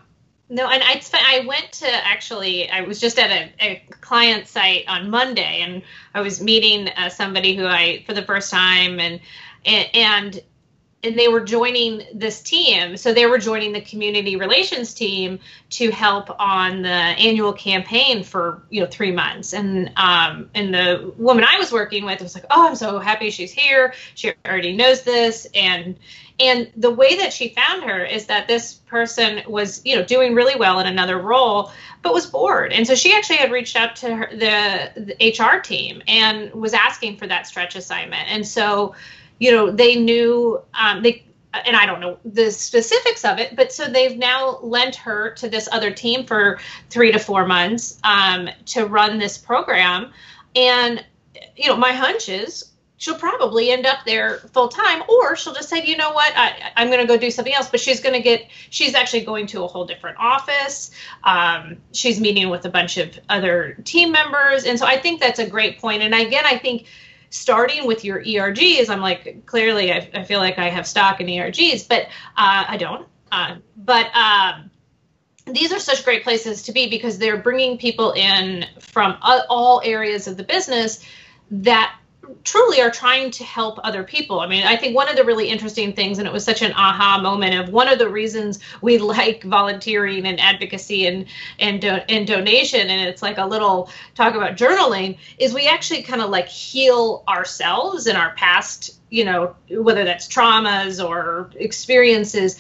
No, 0.49 0.67
and 0.67 0.81
I 0.83 1.01
I 1.13 1.45
went 1.45 1.71
to 1.73 1.87
actually 1.87 2.69
I 2.69 2.81
was 2.81 2.99
just 2.99 3.19
at 3.19 3.31
a, 3.31 3.53
a 3.63 3.85
client 4.01 4.47
site 4.47 4.85
on 4.87 5.09
Monday 5.09 5.61
and 5.61 5.83
I 6.13 6.21
was 6.21 6.41
meeting 6.41 6.89
uh, 6.89 7.09
somebody 7.09 7.55
who 7.55 7.65
I 7.65 8.03
for 8.07 8.13
the 8.13 8.23
first 8.23 8.49
time 8.49 8.99
and 8.99 9.21
and, 9.65 9.87
and 9.93 10.41
they 11.03 11.27
were 11.27 11.41
joining 11.41 12.03
this 12.13 12.41
team. 12.41 12.95
So 12.95 13.13
they 13.13 13.25
were 13.25 13.37
joining 13.37 13.73
the 13.73 13.81
community 13.81 14.35
relations 14.35 14.93
team 14.93 15.39
to 15.71 15.89
help 15.89 16.29
on 16.39 16.83
the 16.83 16.89
annual 16.89 17.53
campaign 17.53 18.23
for 18.23 18.61
you 18.69 18.81
know 18.81 18.87
three 18.87 19.11
months. 19.11 19.53
And 19.53 19.91
um, 19.97 20.49
and 20.53 20.73
the 20.73 21.13
woman 21.17 21.43
I 21.43 21.57
was 21.57 21.71
working 21.71 22.05
with 22.05 22.21
was 22.21 22.35
like, 22.35 22.45
"Oh, 22.51 22.67
I'm 22.67 22.75
so 22.75 22.99
happy 22.99 23.31
she's 23.31 23.51
here. 23.51 23.93
She 24.15 24.33
already 24.45 24.75
knows 24.75 25.01
this." 25.03 25.47
And 25.55 25.97
and 26.39 26.71
the 26.77 26.91
way 26.91 27.17
that 27.17 27.33
she 27.33 27.49
found 27.49 27.83
her 27.83 28.03
is 28.05 28.27
that 28.27 28.47
this 28.47 28.73
person 28.73 29.41
was 29.47 29.81
you 29.83 29.95
know 29.95 30.03
doing 30.03 30.35
really 30.35 30.55
well 30.55 30.79
in 30.79 30.87
another 30.87 31.17
role, 31.17 31.71
but 32.03 32.13
was 32.13 32.27
bored. 32.27 32.73
And 32.73 32.85
so 32.85 32.93
she 32.93 33.15
actually 33.15 33.37
had 33.37 33.51
reached 33.51 33.75
out 33.75 33.95
to 33.97 34.15
her, 34.15 34.29
the, 34.31 35.15
the 35.15 35.35
HR 35.39 35.59
team 35.59 36.01
and 36.07 36.51
was 36.53 36.73
asking 36.73 37.17
for 37.17 37.27
that 37.27 37.47
stretch 37.47 37.75
assignment. 37.75 38.29
And 38.29 38.47
so 38.47 38.95
you 39.41 39.51
know, 39.51 39.71
they 39.71 39.95
knew 39.95 40.61
um, 40.75 41.01
they 41.01 41.25
and 41.53 41.75
I 41.75 41.85
don't 41.85 41.99
know 41.99 42.17
the 42.23 42.51
specifics 42.51 43.25
of 43.25 43.39
it, 43.39 43.55
but 43.55 43.73
so 43.73 43.87
they've 43.87 44.17
now 44.17 44.59
lent 44.61 44.95
her 44.95 45.31
to 45.31 45.49
this 45.49 45.67
other 45.71 45.91
team 45.91 46.25
for 46.25 46.59
three 46.89 47.11
to 47.11 47.19
four 47.19 47.45
months 47.45 47.99
um, 48.03 48.49
to 48.67 48.85
run 48.85 49.17
this 49.17 49.37
program. 49.37 50.13
And, 50.55 51.03
you 51.57 51.67
know, 51.67 51.75
my 51.75 51.91
hunch 51.91 52.29
is 52.29 52.71
she'll 52.97 53.17
probably 53.17 53.71
end 53.71 53.85
up 53.85 54.05
there 54.05 54.37
full 54.53 54.69
time, 54.69 55.01
or 55.09 55.35
she'll 55.35 55.53
just 55.53 55.67
say, 55.67 55.83
you 55.83 55.97
know 55.97 56.13
what, 56.13 56.31
I, 56.37 56.71
am 56.77 56.87
going 56.87 57.01
to 57.01 57.07
go 57.07 57.17
do 57.17 57.31
something 57.31 57.53
else. 57.53 57.67
But 57.67 57.81
she's 57.81 57.99
going 57.99 58.13
to 58.13 58.21
get, 58.21 58.47
she's 58.69 58.93
actually 58.93 59.25
going 59.25 59.47
to 59.47 59.63
a 59.63 59.67
whole 59.67 59.85
different 59.85 60.17
office. 60.19 60.91
Um, 61.23 61.77
she's 61.91 62.21
meeting 62.21 62.49
with 62.49 62.63
a 62.63 62.69
bunch 62.69 62.97
of 62.97 63.19
other 63.27 63.75
team 63.83 64.11
members. 64.11 64.63
And 64.63 64.79
so 64.79 64.85
I 64.85 64.97
think 64.97 65.19
that's 65.19 65.39
a 65.39 65.49
great 65.49 65.79
point. 65.79 66.03
And 66.03 66.13
again, 66.13 66.45
I 66.45 66.59
think 66.59 66.85
starting 67.31 67.87
with 67.87 68.05
your 68.05 68.23
ERGs, 68.23 68.89
I'm 68.89 69.01
like, 69.01 69.45
clearly, 69.47 69.91
I, 69.91 70.09
I 70.13 70.23
feel 70.23 70.39
like 70.39 70.59
I 70.59 70.69
have 70.69 70.85
stock 70.85 71.19
in 71.19 71.27
ERGs, 71.27 71.87
but 71.87 72.03
uh, 72.37 72.65
I 72.67 72.77
don't. 72.77 73.07
Uh, 73.31 73.55
but 73.77 74.15
um, 74.15 74.69
these 75.47 75.71
are 75.71 75.79
such 75.79 76.03
great 76.03 76.23
places 76.23 76.61
to 76.63 76.71
be 76.71 76.89
because 76.89 77.17
they're 77.17 77.37
bringing 77.37 77.77
people 77.77 78.11
in 78.11 78.65
from 78.79 79.17
all 79.21 79.81
areas 79.83 80.27
of 80.27 80.37
the 80.37 80.43
business 80.43 81.03
that 81.49 81.95
truly 82.43 82.81
are 82.81 82.91
trying 82.91 83.31
to 83.31 83.43
help 83.43 83.79
other 83.83 84.03
people. 84.03 84.39
I 84.39 84.47
mean, 84.47 84.63
I 84.63 84.75
think 84.75 84.95
one 84.95 85.09
of 85.09 85.15
the 85.15 85.23
really 85.23 85.47
interesting 85.47 85.93
things, 85.93 86.19
and 86.19 86.27
it 86.27 86.33
was 86.33 86.43
such 86.43 86.61
an 86.61 86.73
aha 86.73 87.19
moment 87.21 87.55
of 87.55 87.73
one 87.73 87.87
of 87.87 87.99
the 87.99 88.09
reasons 88.09 88.59
we 88.81 88.97
like 89.11 89.43
volunteering 89.43 90.25
and 90.25 90.39
advocacy 90.39 91.07
and 91.07 91.25
and 91.59 91.81
do, 91.81 91.89
and 92.09 92.27
donation, 92.27 92.89
and 92.89 93.07
it's 93.07 93.21
like 93.21 93.37
a 93.37 93.45
little 93.45 93.89
talk 94.15 94.35
about 94.35 94.57
journaling, 94.57 95.17
is 95.37 95.53
we 95.53 95.67
actually 95.67 96.03
kind 96.03 96.21
of 96.21 96.29
like 96.29 96.47
heal 96.47 97.23
ourselves 97.27 98.07
in 98.07 98.15
our 98.15 98.33
past 98.35 98.97
you 99.09 99.25
know 99.25 99.55
whether 99.69 100.05
that's 100.05 100.27
traumas 100.27 101.05
or 101.05 101.51
experiences 101.55 102.59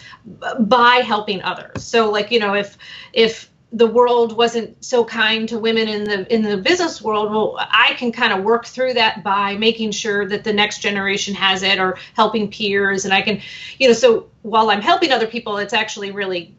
by 0.59 0.95
helping 0.97 1.41
others 1.43 1.81
so 1.83 2.11
like 2.11 2.29
you 2.29 2.39
know 2.39 2.53
if 2.53 2.77
if 3.13 3.50
the 3.73 3.87
world 3.87 4.35
wasn't 4.35 4.83
so 4.83 5.05
kind 5.05 5.47
to 5.47 5.57
women 5.57 5.87
in 5.87 6.03
the 6.03 6.33
in 6.33 6.41
the 6.41 6.57
business 6.57 7.01
world 7.01 7.31
well 7.31 7.55
i 7.71 7.93
can 7.97 8.11
kind 8.11 8.33
of 8.33 8.43
work 8.43 8.65
through 8.65 8.93
that 8.93 9.23
by 9.23 9.55
making 9.55 9.91
sure 9.91 10.27
that 10.27 10.43
the 10.43 10.51
next 10.51 10.79
generation 10.79 11.33
has 11.33 11.63
it 11.63 11.79
or 11.79 11.97
helping 12.13 12.51
peers 12.51 13.05
and 13.05 13.13
i 13.13 13.21
can 13.21 13.39
you 13.79 13.87
know 13.87 13.93
so 13.93 14.29
while 14.41 14.69
i'm 14.69 14.81
helping 14.81 15.11
other 15.11 15.27
people 15.27 15.57
it's 15.57 15.73
actually 15.73 16.11
really 16.11 16.53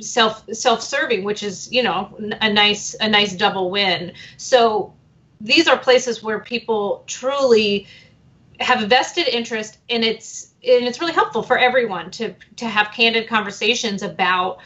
self 0.00 0.44
self-serving 0.52 1.24
which 1.24 1.42
is 1.42 1.70
you 1.72 1.82
know 1.82 2.14
a 2.40 2.52
nice 2.52 2.94
a 3.00 3.08
nice 3.08 3.34
double 3.34 3.70
win. 3.70 4.12
So 4.36 4.94
these 5.40 5.68
are 5.68 5.76
places 5.76 6.22
where 6.22 6.40
people 6.40 7.04
truly 7.06 7.86
have 8.60 8.82
a 8.82 8.86
vested 8.86 9.28
interest 9.28 9.78
and 9.90 10.04
it's 10.04 10.54
and 10.66 10.84
it's 10.84 11.00
really 11.00 11.12
helpful 11.12 11.42
for 11.42 11.58
everyone 11.58 12.10
to 12.12 12.34
to 12.56 12.66
have 12.66 12.90
candid 12.92 13.28
conversations 13.28 14.02
about 14.02 14.58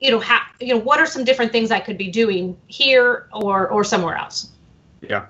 you 0.00 0.10
know, 0.10 0.20
how, 0.20 0.40
you 0.60 0.74
know, 0.74 0.80
what 0.80 1.00
are 1.00 1.06
some 1.06 1.24
different 1.24 1.52
things 1.52 1.70
I 1.70 1.80
could 1.80 1.98
be 1.98 2.10
doing 2.10 2.56
here 2.66 3.28
or 3.32 3.68
or 3.68 3.84
somewhere 3.84 4.16
else? 4.16 4.50
Yeah. 5.00 5.26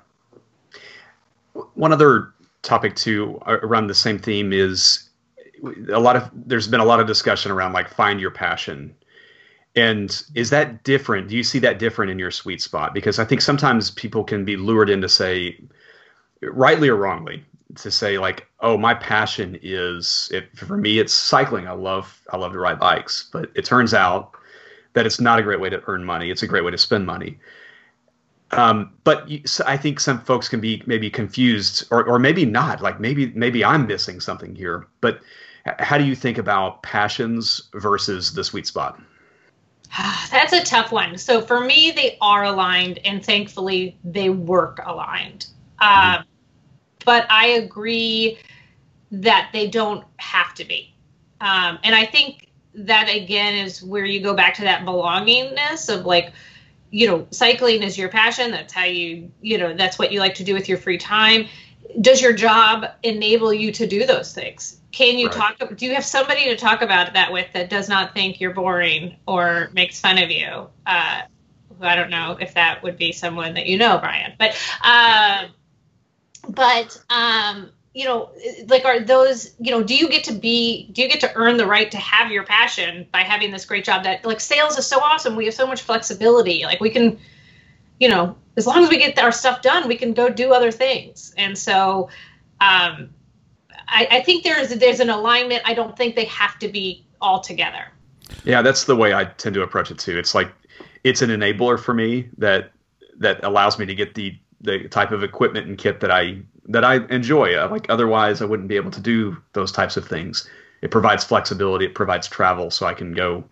One 1.74 1.92
other 1.92 2.32
topic 2.62 2.96
too 2.96 3.38
uh, 3.46 3.58
around 3.62 3.86
the 3.86 3.94
same 3.94 4.18
theme 4.18 4.52
is 4.52 5.08
a 5.92 6.00
lot 6.00 6.16
of 6.16 6.30
there's 6.34 6.68
been 6.68 6.80
a 6.80 6.84
lot 6.84 7.00
of 7.00 7.06
discussion 7.06 7.52
around 7.52 7.72
like 7.72 7.88
find 7.88 8.20
your 8.20 8.30
passion. 8.30 8.94
And 9.76 10.22
is 10.34 10.50
that 10.50 10.84
different? 10.84 11.28
Do 11.28 11.36
you 11.36 11.42
see 11.42 11.58
that 11.60 11.78
different 11.78 12.10
in 12.10 12.18
your 12.18 12.30
sweet 12.30 12.62
spot? 12.62 12.94
Because 12.94 13.18
I 13.18 13.26
think 13.26 13.42
sometimes 13.42 13.90
people 13.90 14.24
can 14.24 14.42
be 14.44 14.56
lured 14.56 14.88
into 14.88 15.06
say, 15.06 15.60
rightly 16.40 16.88
or 16.88 16.96
wrongly, 16.96 17.44
to 17.74 17.90
say 17.90 18.16
like, 18.16 18.46
oh, 18.60 18.78
my 18.78 18.94
passion 18.94 19.58
is 19.62 20.30
it, 20.32 20.56
for 20.56 20.78
me 20.78 20.98
it's 20.98 21.12
cycling. 21.12 21.68
I 21.68 21.72
love 21.72 22.20
I 22.32 22.36
love 22.36 22.52
to 22.52 22.58
ride 22.58 22.80
bikes, 22.80 23.28
but 23.32 23.50
it 23.54 23.64
turns 23.64 23.92
out 23.94 24.35
that 24.96 25.04
it's 25.04 25.20
not 25.20 25.38
a 25.38 25.42
great 25.42 25.60
way 25.60 25.68
to 25.68 25.82
earn 25.88 26.02
money. 26.02 26.30
It's 26.30 26.42
a 26.42 26.46
great 26.46 26.64
way 26.64 26.70
to 26.70 26.78
spend 26.78 27.04
money. 27.04 27.38
Um, 28.52 28.94
but 29.04 29.28
you, 29.28 29.42
so 29.44 29.62
I 29.66 29.76
think 29.76 30.00
some 30.00 30.20
folks 30.22 30.48
can 30.48 30.58
be 30.58 30.82
maybe 30.86 31.10
confused, 31.10 31.84
or 31.90 32.02
or 32.04 32.18
maybe 32.18 32.46
not. 32.46 32.80
Like 32.80 32.98
maybe 32.98 33.30
maybe 33.34 33.62
I'm 33.62 33.86
missing 33.86 34.20
something 34.20 34.54
here. 34.54 34.86
But 35.02 35.20
how 35.78 35.98
do 35.98 36.04
you 36.04 36.14
think 36.14 36.38
about 36.38 36.82
passions 36.82 37.68
versus 37.74 38.32
the 38.32 38.42
sweet 38.42 38.66
spot? 38.66 38.98
That's 40.30 40.54
a 40.54 40.64
tough 40.64 40.92
one. 40.92 41.18
So 41.18 41.42
for 41.42 41.60
me, 41.60 41.90
they 41.90 42.16
are 42.22 42.44
aligned, 42.44 42.98
and 43.04 43.22
thankfully, 43.22 43.98
they 44.02 44.30
work 44.30 44.80
aligned. 44.86 45.48
Mm-hmm. 45.82 46.20
Um, 46.20 46.24
but 47.04 47.26
I 47.28 47.48
agree 47.48 48.38
that 49.12 49.50
they 49.52 49.68
don't 49.68 50.04
have 50.16 50.54
to 50.54 50.64
be. 50.64 50.94
Um, 51.42 51.78
and 51.84 51.94
I 51.94 52.06
think 52.06 52.45
that 52.76 53.08
again 53.08 53.54
is 53.54 53.82
where 53.82 54.04
you 54.04 54.20
go 54.20 54.34
back 54.34 54.54
to 54.54 54.62
that 54.62 54.84
belongingness 54.84 55.92
of 55.92 56.06
like 56.06 56.32
you 56.90 57.06
know 57.06 57.26
cycling 57.30 57.82
is 57.82 57.98
your 57.98 58.08
passion. 58.08 58.50
That's 58.50 58.72
how 58.72 58.84
you 58.84 59.30
you 59.40 59.58
know 59.58 59.74
that's 59.74 59.98
what 59.98 60.12
you 60.12 60.20
like 60.20 60.34
to 60.36 60.44
do 60.44 60.54
with 60.54 60.68
your 60.68 60.78
free 60.78 60.98
time. 60.98 61.46
Does 62.00 62.20
your 62.20 62.32
job 62.32 62.86
enable 63.02 63.52
you 63.52 63.72
to 63.72 63.86
do 63.86 64.06
those 64.06 64.34
things? 64.34 64.80
Can 64.92 65.18
you 65.18 65.28
right. 65.28 65.58
talk 65.58 65.76
do 65.76 65.86
you 65.86 65.94
have 65.94 66.04
somebody 66.04 66.44
to 66.44 66.56
talk 66.56 66.82
about 66.82 67.14
that 67.14 67.32
with 67.32 67.52
that 67.52 67.70
does 67.70 67.88
not 67.88 68.14
think 68.14 68.40
you're 68.40 68.54
boring 68.54 69.16
or 69.26 69.70
makes 69.72 70.00
fun 70.00 70.18
of 70.18 70.30
you? 70.30 70.68
Uh, 70.86 71.22
i 71.80 71.94
don't 71.94 72.10
know 72.10 72.36
if 72.40 72.54
that 72.54 72.82
would 72.82 72.96
be 72.96 73.12
someone 73.12 73.52
that 73.52 73.66
you 73.66 73.76
know 73.76 73.98
brian 73.98 74.32
but 74.38 74.56
uh, 74.82 75.46
but 76.48 77.02
um, 77.10 77.70
you 77.96 78.04
know, 78.04 78.28
like 78.68 78.84
are 78.84 79.00
those, 79.00 79.54
you 79.58 79.70
know, 79.70 79.82
do 79.82 79.96
you 79.96 80.06
get 80.10 80.22
to 80.24 80.32
be, 80.34 80.86
do 80.92 81.00
you 81.00 81.08
get 81.08 81.18
to 81.18 81.32
earn 81.34 81.56
the 81.56 81.66
right 81.66 81.90
to 81.90 81.96
have 81.96 82.30
your 82.30 82.44
passion 82.44 83.06
by 83.10 83.22
having 83.22 83.50
this 83.50 83.64
great 83.64 83.86
job 83.86 84.04
that 84.04 84.22
like 84.22 84.38
sales 84.38 84.76
is 84.76 84.86
so 84.86 85.00
awesome. 85.00 85.34
We 85.34 85.46
have 85.46 85.54
so 85.54 85.66
much 85.66 85.80
flexibility. 85.80 86.64
Like 86.64 86.78
we 86.78 86.90
can, 86.90 87.18
you 87.98 88.10
know, 88.10 88.36
as 88.58 88.66
long 88.66 88.84
as 88.84 88.90
we 88.90 88.98
get 88.98 89.18
our 89.18 89.32
stuff 89.32 89.62
done, 89.62 89.88
we 89.88 89.96
can 89.96 90.12
go 90.12 90.28
do 90.28 90.52
other 90.52 90.70
things. 90.70 91.32
And 91.38 91.56
so, 91.56 92.10
um, 92.60 93.08
I, 93.88 94.08
I 94.10 94.20
think 94.20 94.44
there's 94.44 94.68
there's 94.70 95.00
an 95.00 95.08
alignment. 95.08 95.62
I 95.64 95.72
don't 95.72 95.96
think 95.96 96.16
they 96.16 96.26
have 96.26 96.58
to 96.58 96.68
be 96.68 97.06
all 97.22 97.40
together. 97.40 97.86
Yeah, 98.44 98.60
that's 98.60 98.84
the 98.84 98.96
way 98.96 99.14
I 99.14 99.24
tend 99.24 99.54
to 99.54 99.62
approach 99.62 99.90
it 99.90 99.98
too. 99.98 100.18
It's 100.18 100.34
like 100.34 100.52
it's 101.02 101.22
an 101.22 101.30
enabler 101.30 101.80
for 101.80 101.94
me 101.94 102.28
that 102.36 102.72
that 103.18 103.42
allows 103.42 103.78
me 103.78 103.86
to 103.86 103.94
get 103.94 104.14
the 104.14 104.36
the 104.60 104.86
type 104.88 105.12
of 105.12 105.22
equipment 105.22 105.66
and 105.66 105.78
kit 105.78 106.00
that 106.00 106.10
I 106.10 106.42
that 106.68 106.84
I 106.84 107.06
enjoy. 107.06 107.64
Like 107.68 107.86
otherwise, 107.88 108.42
I 108.42 108.44
wouldn't 108.44 108.68
be 108.68 108.76
able 108.76 108.90
to 108.92 109.00
do 109.00 109.36
those 109.52 109.72
types 109.72 109.96
of 109.96 110.06
things. 110.06 110.48
It 110.82 110.90
provides 110.90 111.24
flexibility. 111.24 111.86
It 111.86 111.94
provides 111.94 112.28
travel, 112.28 112.70
so 112.70 112.86
I 112.86 112.94
can 112.94 113.12
go 113.12 113.44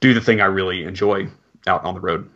do 0.00 0.14
the 0.14 0.20
thing 0.20 0.40
I 0.40 0.46
really 0.46 0.84
enjoy 0.84 1.28
out 1.66 1.84
on 1.84 1.94
the 1.94 2.00
road. 2.00 2.28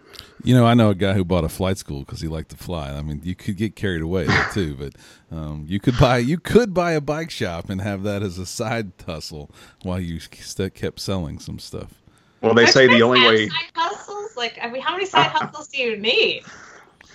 You 0.44 0.54
know, 0.54 0.64
I 0.64 0.74
know 0.74 0.90
a 0.90 0.94
guy 0.94 1.14
who 1.14 1.24
bought 1.24 1.44
a 1.44 1.48
flight 1.48 1.78
school 1.78 2.00
because 2.00 2.20
he 2.20 2.28
liked 2.28 2.50
to 2.50 2.56
fly. 2.56 2.90
I 2.90 3.02
mean, 3.02 3.20
you 3.24 3.34
could 3.34 3.56
get 3.56 3.74
carried 3.74 4.02
away 4.02 4.28
too, 4.52 4.76
but 4.76 4.92
um, 5.36 5.64
you 5.68 5.80
could 5.80 5.98
buy 5.98 6.18
you 6.18 6.38
could 6.38 6.72
buy 6.72 6.92
a 6.92 7.00
bike 7.00 7.30
shop 7.30 7.68
and 7.68 7.80
have 7.80 8.02
that 8.04 8.22
as 8.22 8.38
a 8.38 8.46
side 8.46 8.92
hustle 9.04 9.50
while 9.82 10.00
you 10.00 10.20
kept 10.20 11.00
selling 11.00 11.38
some 11.38 11.58
stuff. 11.58 11.94
Well, 12.42 12.54
they 12.54 12.66
say 12.66 12.86
the 12.86 13.02
only 13.02 13.20
way 13.20 13.48
side 13.48 13.72
hustles. 13.74 14.36
Like, 14.36 14.58
I 14.62 14.70
mean, 14.70 14.82
how 14.82 14.92
many 14.92 15.06
side 15.06 15.30
hustles 15.32 15.68
do 15.68 15.78
you 15.78 15.96
need? 15.96 16.42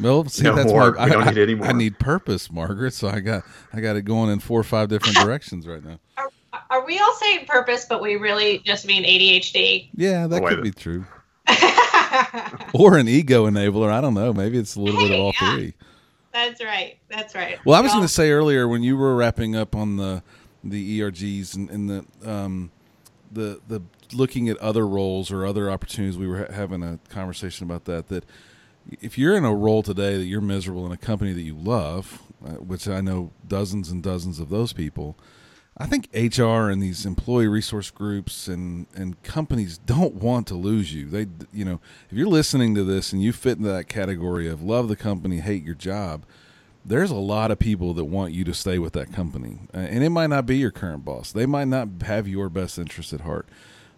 Well, 0.02 0.26
see, 0.30 0.44
no 0.44 0.56
that's 0.56 0.70
more. 0.72 0.92
my, 0.94 1.06
we 1.06 1.12
don't 1.12 1.28
I, 1.28 1.32
need 1.32 1.38
any 1.42 1.56
more. 1.56 1.68
I 1.68 1.72
need 1.74 2.00
purpose, 2.00 2.52
Margaret. 2.52 2.94
So 2.94 3.08
I 3.08 3.20
got 3.20 3.44
I 3.74 3.82
got 3.82 3.96
it 3.96 4.04
going 4.04 4.30
in 4.30 4.40
four 4.40 4.60
or 4.60 4.64
five 4.64 4.90
different 4.90 5.16
directions 5.26 5.68
right 5.68 5.84
now. 5.84 6.00
Are, 6.18 6.30
are 6.70 6.86
we 6.86 7.00
all 7.00 7.14
saying 7.16 7.46
purpose, 7.48 7.86
but 7.88 8.02
we 8.02 8.16
really 8.16 8.60
just 8.60 8.86
mean 8.86 9.04
ADHD? 9.04 9.90
Yeah, 9.96 10.28
that 10.28 10.44
Oh, 10.44 10.48
could 10.48 10.60
a- 10.60 10.62
be 10.64 10.72
true. 10.72 11.06
Or 12.74 12.98
an 12.98 13.08
ego 13.08 13.50
enabler. 13.50 13.90
I 13.92 14.02
don't 14.02 14.14
know. 14.14 14.34
Maybe 14.34 14.58
it's 14.58 14.76
a 14.76 14.82
little 14.82 15.00
bit 15.02 15.12
of 15.12 15.20
all 15.20 15.34
Yeah. 15.42 15.56
three. 15.56 15.74
That's 16.34 16.64
right. 16.64 16.98
That's 17.10 17.36
right. 17.36 17.58
Well, 17.66 17.78
I 17.78 17.82
was 17.82 17.92
going 17.92 18.04
to 18.04 18.08
say 18.14 18.32
earlier 18.32 18.68
when 18.68 18.84
you 18.84 18.98
were 18.98 19.16
wrapping 19.16 19.56
up 19.56 19.76
on 19.76 19.98
the 19.98 20.24
the 20.64 21.00
ERGs 21.02 21.56
and, 21.56 21.70
and 21.70 21.90
the 21.90 22.30
um, 22.32 22.72
the 23.32 23.60
the 23.68 23.82
looking 24.14 24.50
at 24.50 24.58
other 24.58 24.86
roles 24.88 25.32
or 25.32 25.46
other 25.46 25.70
opportunities, 25.72 26.18
we 26.18 26.28
were 26.28 26.40
ha- 26.46 26.54
having 26.54 26.84
a 26.84 27.00
conversation 27.10 27.66
about 27.66 27.86
that. 27.86 28.08
That 28.10 28.26
if 29.00 29.18
you're 29.18 29.36
in 29.36 29.46
a 29.46 29.54
role 29.54 29.84
today 29.84 30.18
that 30.18 30.26
you're 30.26 30.42
miserable 30.42 30.86
in 30.86 30.92
a 30.92 30.98
company 30.98 31.34
that 31.34 31.42
you 31.42 31.56
love, 31.56 32.22
uh, 32.46 32.52
which 32.52 32.88
I 32.88 33.02
know 33.02 33.32
dozens 33.48 33.90
and 33.90 34.04
dozens 34.04 34.40
of 34.40 34.50
those 34.50 34.74
people, 34.74 35.18
I 35.78 35.88
think 35.88 36.10
HR 36.14 36.70
and 36.70 36.84
these 36.84 37.06
employee 37.06 37.48
resource 37.48 37.90
groups 37.90 38.48
and, 38.48 38.88
and 38.94 39.22
companies 39.24 39.78
don't 39.78 40.16
want 40.16 40.46
to 40.48 40.56
lose 40.56 40.94
you. 40.94 41.06
They, 41.06 41.28
you 41.54 41.64
know, 41.64 41.80
if 42.10 42.18
you're 42.18 42.28
listening 42.28 42.76
to 42.76 42.84
this 42.84 43.14
and 43.14 43.22
you 43.22 43.32
fit 43.32 43.58
into 43.58 43.70
that 43.70 43.88
category 43.88 44.50
of 44.50 44.62
love 44.62 44.90
the 44.90 44.98
company, 44.98 45.40
hate 45.40 45.64
your 45.64 45.76
job, 45.76 46.26
there's 46.84 47.12
a 47.12 47.16
lot 47.16 47.52
of 47.52 47.60
people 47.60 47.94
that 47.94 48.06
want 48.06 48.34
you 48.34 48.44
to 48.44 48.54
stay 48.54 48.80
with 48.80 48.94
that 48.94 49.14
company, 49.14 49.60
and 49.72 50.04
it 50.04 50.10
might 50.10 50.28
not 50.28 50.48
be 50.48 50.58
your 50.58 50.72
current 50.72 51.06
boss. 51.06 51.32
They 51.32 51.46
might 51.46 51.68
not 51.68 51.88
have 52.04 52.28
your 52.28 52.50
best 52.50 52.80
interest 52.80 53.14
at 53.14 53.22
heart. 53.22 53.48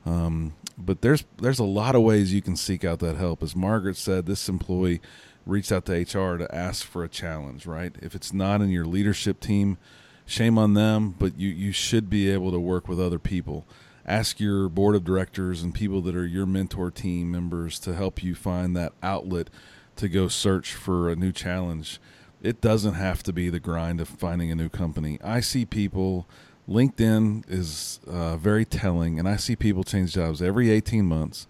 Um, 0.06 0.54
but 0.78 1.02
there's 1.02 1.26
there's 1.38 1.60
a 1.60 1.64
lot 1.64 1.96
of 1.96 2.02
ways 2.02 2.34
you 2.34 2.42
can 2.42 2.56
seek 2.56 2.84
out 2.84 3.00
that 3.00 3.18
help. 3.18 3.44
As 3.44 3.56
Margaret 3.56 3.98
said, 3.98 4.26
this 4.26 4.50
employee 4.50 5.02
reached 5.46 5.72
out 5.72 5.86
to 5.86 5.94
HR 5.94 6.38
to 6.38 6.48
ask 6.54 6.86
for 6.86 7.04
a 7.04 7.10
challenge. 7.10 7.66
Right? 7.66 7.96
If 8.02 8.16
it's 8.16 8.34
not 8.34 8.62
in 8.62 8.70
your 8.70 8.86
leadership 8.86 9.40
team, 9.40 9.78
shame 10.26 10.58
on 10.58 10.74
them. 10.74 11.16
But 11.18 11.38
you 11.38 11.50
you 11.50 11.72
should 11.72 12.10
be 12.10 12.30
able 12.30 12.52
to 12.52 12.60
work 12.60 12.88
with 12.88 13.00
other 13.00 13.20
people. 13.20 13.66
Ask 14.06 14.40
your 14.40 14.68
board 14.68 14.96
of 14.96 15.06
directors 15.06 15.64
and 15.64 15.74
people 15.74 16.02
that 16.02 16.16
are 16.16 16.26
your 16.26 16.46
mentor 16.46 16.92
team 16.92 17.32
members 17.32 17.80
to 17.80 17.94
help 17.94 18.22
you 18.22 18.36
find 18.36 18.76
that 18.76 18.92
outlet 19.02 19.50
to 19.96 20.10
go 20.10 20.28
search 20.28 20.74
for 20.74 21.10
a 21.10 21.16
new 21.16 21.32
challenge. 21.32 22.02
It 22.42 22.60
doesn't 22.60 22.96
have 22.96 23.24
to 23.24 23.32
be 23.32 23.50
the 23.50 23.62
grind 23.62 24.02
of 24.02 24.10
finding 24.10 24.52
a 24.52 24.56
new 24.56 24.68
company. 24.68 25.18
I 25.24 25.40
see 25.40 25.66
people 25.66 26.28
LinkedIn 26.68 27.44
is 27.50 28.00
uh, 28.08 28.38
very 28.38 28.66
telling, 28.66 29.20
and 29.20 29.28
I 29.28 29.36
see 29.36 29.56
people 29.56 29.84
change 29.84 30.14
jobs 30.14 30.42
every 30.42 30.70
18 30.70 31.06
months. 31.06 31.48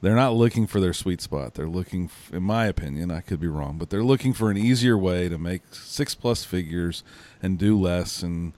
They're 0.00 0.14
not 0.14 0.34
looking 0.34 0.66
for 0.66 0.80
their 0.80 0.92
sweet 0.92 1.20
spot. 1.20 1.54
They're 1.54 1.68
looking, 1.68 2.10
in 2.32 2.42
my 2.42 2.66
opinion, 2.66 3.10
I 3.10 3.20
could 3.20 3.40
be 3.40 3.48
wrong, 3.48 3.78
but 3.78 3.90
they're 3.90 4.04
looking 4.04 4.34
for 4.34 4.50
an 4.50 4.56
easier 4.56 4.98
way 4.98 5.28
to 5.28 5.38
make 5.38 5.62
six 5.72 6.14
plus 6.14 6.44
figures 6.44 7.02
and 7.42 7.58
do 7.58 7.78
less 7.78 8.22
and 8.22 8.52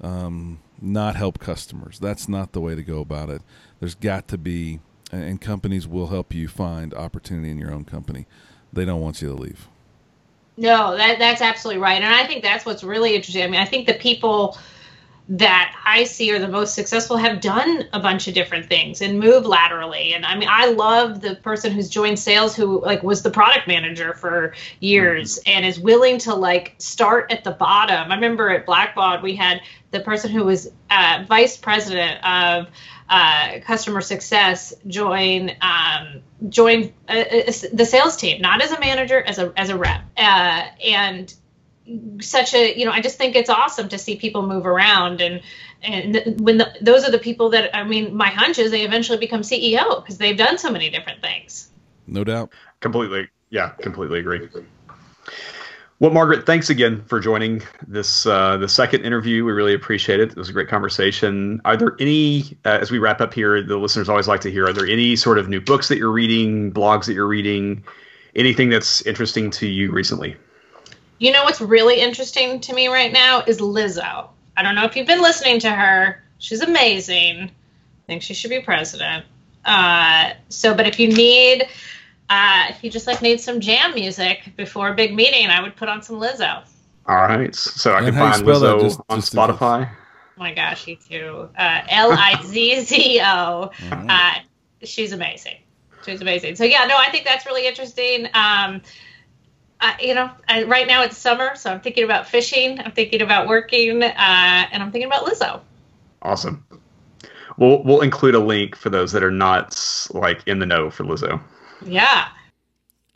um, 0.00 0.60
not 0.80 1.16
help 1.16 1.38
customers. 1.38 1.98
That's 1.98 2.28
not 2.28 2.52
the 2.52 2.60
way 2.60 2.74
to 2.74 2.82
go 2.82 3.00
about 3.00 3.30
it. 3.30 3.42
There's 3.80 3.94
got 3.94 4.28
to 4.28 4.38
be, 4.38 4.80
and 5.10 5.40
companies 5.40 5.88
will 5.88 6.08
help 6.08 6.34
you 6.34 6.46
find 6.46 6.94
opportunity 6.94 7.50
in 7.50 7.58
your 7.58 7.72
own 7.72 7.84
company. 7.84 8.26
They 8.72 8.84
don't 8.84 9.00
want 9.00 9.22
you 9.22 9.28
to 9.28 9.34
leave. 9.34 9.68
No, 10.56 10.96
that 10.96 11.18
that's 11.18 11.40
absolutely 11.40 11.80
right, 11.80 12.02
and 12.02 12.14
I 12.14 12.26
think 12.26 12.42
that's 12.42 12.66
what's 12.66 12.84
really 12.84 13.14
interesting. 13.14 13.42
I 13.42 13.46
mean, 13.46 13.60
I 13.60 13.64
think 13.64 13.86
the 13.86 13.94
people 13.94 14.58
that 15.28 15.74
I 15.84 16.04
see 16.04 16.32
are 16.32 16.38
the 16.38 16.48
most 16.48 16.74
successful 16.74 17.16
have 17.16 17.40
done 17.40 17.84
a 17.92 18.00
bunch 18.00 18.26
of 18.26 18.34
different 18.34 18.66
things 18.66 19.00
and 19.00 19.18
move 19.20 19.46
laterally. 19.46 20.14
And 20.14 20.26
I 20.26 20.36
mean, 20.36 20.48
I 20.50 20.66
love 20.66 21.20
the 21.20 21.36
person 21.36 21.72
who's 21.72 21.88
joined 21.88 22.18
sales 22.18 22.56
who 22.56 22.82
like 22.82 23.02
was 23.02 23.22
the 23.22 23.30
product 23.30 23.68
manager 23.68 24.14
for 24.14 24.54
years 24.80 25.38
and 25.46 25.64
is 25.64 25.78
willing 25.78 26.18
to 26.18 26.34
like 26.34 26.74
start 26.78 27.30
at 27.30 27.44
the 27.44 27.52
bottom. 27.52 28.10
I 28.10 28.14
remember 28.14 28.50
at 28.50 28.66
Blackbaud 28.66 29.22
we 29.22 29.36
had 29.36 29.60
the 29.92 30.00
person 30.00 30.30
who 30.30 30.44
was 30.44 30.70
uh, 30.90 31.24
vice 31.28 31.56
president 31.56 32.24
of 32.24 32.66
uh, 33.08 33.60
customer 33.60 34.00
success 34.00 34.72
join 34.86 35.52
um, 35.60 36.22
join 36.48 36.92
uh, 37.08 37.12
uh, 37.12 37.52
the 37.72 37.84
sales 37.84 38.16
team, 38.16 38.40
not 38.40 38.62
as 38.62 38.72
a 38.72 38.80
manager, 38.80 39.20
as 39.20 39.38
a 39.38 39.52
as 39.56 39.68
a 39.68 39.76
rep, 39.76 40.02
uh, 40.16 40.66
and 40.84 41.34
such 42.20 42.54
a 42.54 42.78
you 42.78 42.84
know 42.84 42.92
I 42.92 43.00
just 43.00 43.18
think 43.18 43.36
it's 43.36 43.50
awesome 43.50 43.88
to 43.90 43.98
see 43.98 44.16
people 44.16 44.46
move 44.46 44.66
around 44.66 45.20
and 45.20 45.40
and 45.82 46.14
th- 46.14 46.36
when 46.38 46.58
the, 46.58 46.72
those 46.80 47.04
are 47.04 47.10
the 47.10 47.18
people 47.18 47.50
that 47.50 47.74
I 47.76 47.84
mean 47.84 48.14
my 48.14 48.28
hunch 48.28 48.58
is 48.58 48.70
they 48.70 48.82
eventually 48.82 49.18
become 49.18 49.42
CEO 49.42 50.02
because 50.02 50.18
they've 50.18 50.36
done 50.36 50.58
so 50.58 50.70
many 50.70 50.90
different 50.90 51.20
things. 51.20 51.70
No 52.06 52.24
doubt. 52.24 52.52
Completely. 52.80 53.28
Yeah, 53.50 53.70
completely 53.70 54.20
agree. 54.20 54.48
Well, 56.02 56.10
Margaret, 56.10 56.46
thanks 56.46 56.68
again 56.68 57.04
for 57.06 57.20
joining 57.20 57.62
this 57.86 58.26
uh, 58.26 58.56
the 58.56 58.68
second 58.68 59.04
interview. 59.04 59.44
We 59.44 59.52
really 59.52 59.72
appreciate 59.72 60.18
it. 60.18 60.30
It 60.30 60.36
was 60.36 60.48
a 60.48 60.52
great 60.52 60.66
conversation. 60.66 61.60
Are 61.64 61.76
there 61.76 61.94
any, 62.00 62.58
uh, 62.64 62.78
as 62.80 62.90
we 62.90 62.98
wrap 62.98 63.20
up 63.20 63.32
here, 63.32 63.62
the 63.62 63.76
listeners 63.76 64.08
always 64.08 64.26
like 64.26 64.40
to 64.40 64.50
hear, 64.50 64.66
are 64.66 64.72
there 64.72 64.86
any 64.86 65.14
sort 65.14 65.38
of 65.38 65.48
new 65.48 65.60
books 65.60 65.86
that 65.86 65.98
you're 65.98 66.10
reading, 66.10 66.72
blogs 66.72 67.04
that 67.04 67.14
you're 67.14 67.28
reading, 67.28 67.84
anything 68.34 68.68
that's 68.68 69.02
interesting 69.02 69.48
to 69.52 69.68
you 69.68 69.92
recently? 69.92 70.36
You 71.22 71.30
know 71.30 71.44
what's 71.44 71.60
really 71.60 72.00
interesting 72.00 72.58
to 72.58 72.74
me 72.74 72.88
right 72.88 73.12
now 73.12 73.44
is 73.46 73.60
Lizzo. 73.60 74.26
I 74.56 74.62
don't 74.64 74.74
know 74.74 74.82
if 74.84 74.96
you've 74.96 75.06
been 75.06 75.22
listening 75.22 75.60
to 75.60 75.70
her. 75.70 76.20
She's 76.38 76.62
amazing. 76.62 77.42
I 77.42 77.50
think 78.08 78.22
she 78.22 78.34
should 78.34 78.50
be 78.50 78.58
president. 78.58 79.24
Uh, 79.64 80.32
so, 80.48 80.74
but 80.74 80.88
if 80.88 80.98
you 80.98 81.06
need, 81.06 81.68
uh, 82.28 82.64
if 82.70 82.82
you 82.82 82.90
just 82.90 83.06
like 83.06 83.22
need 83.22 83.40
some 83.40 83.60
jam 83.60 83.94
music 83.94 84.52
before 84.56 84.88
a 84.88 84.94
big 84.96 85.14
meeting, 85.14 85.46
I 85.46 85.62
would 85.62 85.76
put 85.76 85.88
on 85.88 86.02
some 86.02 86.16
Lizzo. 86.16 86.64
All 87.06 87.14
right. 87.14 87.54
So 87.54 87.92
I 87.92 87.98
And 87.98 88.06
can 88.06 88.14
find 88.16 88.34
spell 88.40 88.60
Lizzo 88.60 88.80
just- 88.80 89.00
on 89.08 89.20
just 89.20 89.32
in. 89.32 89.38
Spotify. 89.38 89.88
Oh 89.88 90.40
my 90.40 90.52
gosh, 90.52 90.88
you 90.88 90.96
too. 90.96 91.48
Uh, 91.56 91.82
L 91.88 92.10
I 92.10 92.34
Z 92.44 92.80
Z 92.80 93.20
O. 93.24 93.70
Uh, 93.92 94.32
she's 94.82 95.12
amazing. 95.12 95.58
She's 96.04 96.20
amazing. 96.20 96.56
So 96.56 96.64
yeah, 96.64 96.84
no, 96.86 96.96
I 96.98 97.10
think 97.12 97.24
that's 97.24 97.46
really 97.46 97.68
interesting. 97.68 98.26
Um, 98.34 98.82
uh, 99.82 99.94
you 100.00 100.14
know, 100.14 100.30
I, 100.48 100.62
right 100.62 100.86
now 100.86 101.02
it's 101.02 101.18
summer, 101.18 101.56
so 101.56 101.72
I'm 101.72 101.80
thinking 101.80 102.04
about 102.04 102.28
fishing. 102.28 102.78
I'm 102.78 102.92
thinking 102.92 103.20
about 103.20 103.48
working, 103.48 104.02
uh, 104.02 104.08
and 104.16 104.82
I'm 104.82 104.92
thinking 104.92 105.10
about 105.10 105.26
Lizzo. 105.26 105.60
Awesome. 106.22 106.64
We'll 107.58 107.82
we'll 107.82 108.00
include 108.00 108.36
a 108.36 108.38
link 108.38 108.76
for 108.76 108.90
those 108.90 109.10
that 109.12 109.24
are 109.24 109.30
not 109.30 109.76
like 110.12 110.46
in 110.46 110.60
the 110.60 110.66
know 110.66 110.88
for 110.88 111.04
Lizzo. 111.04 111.40
Yeah. 111.84 112.28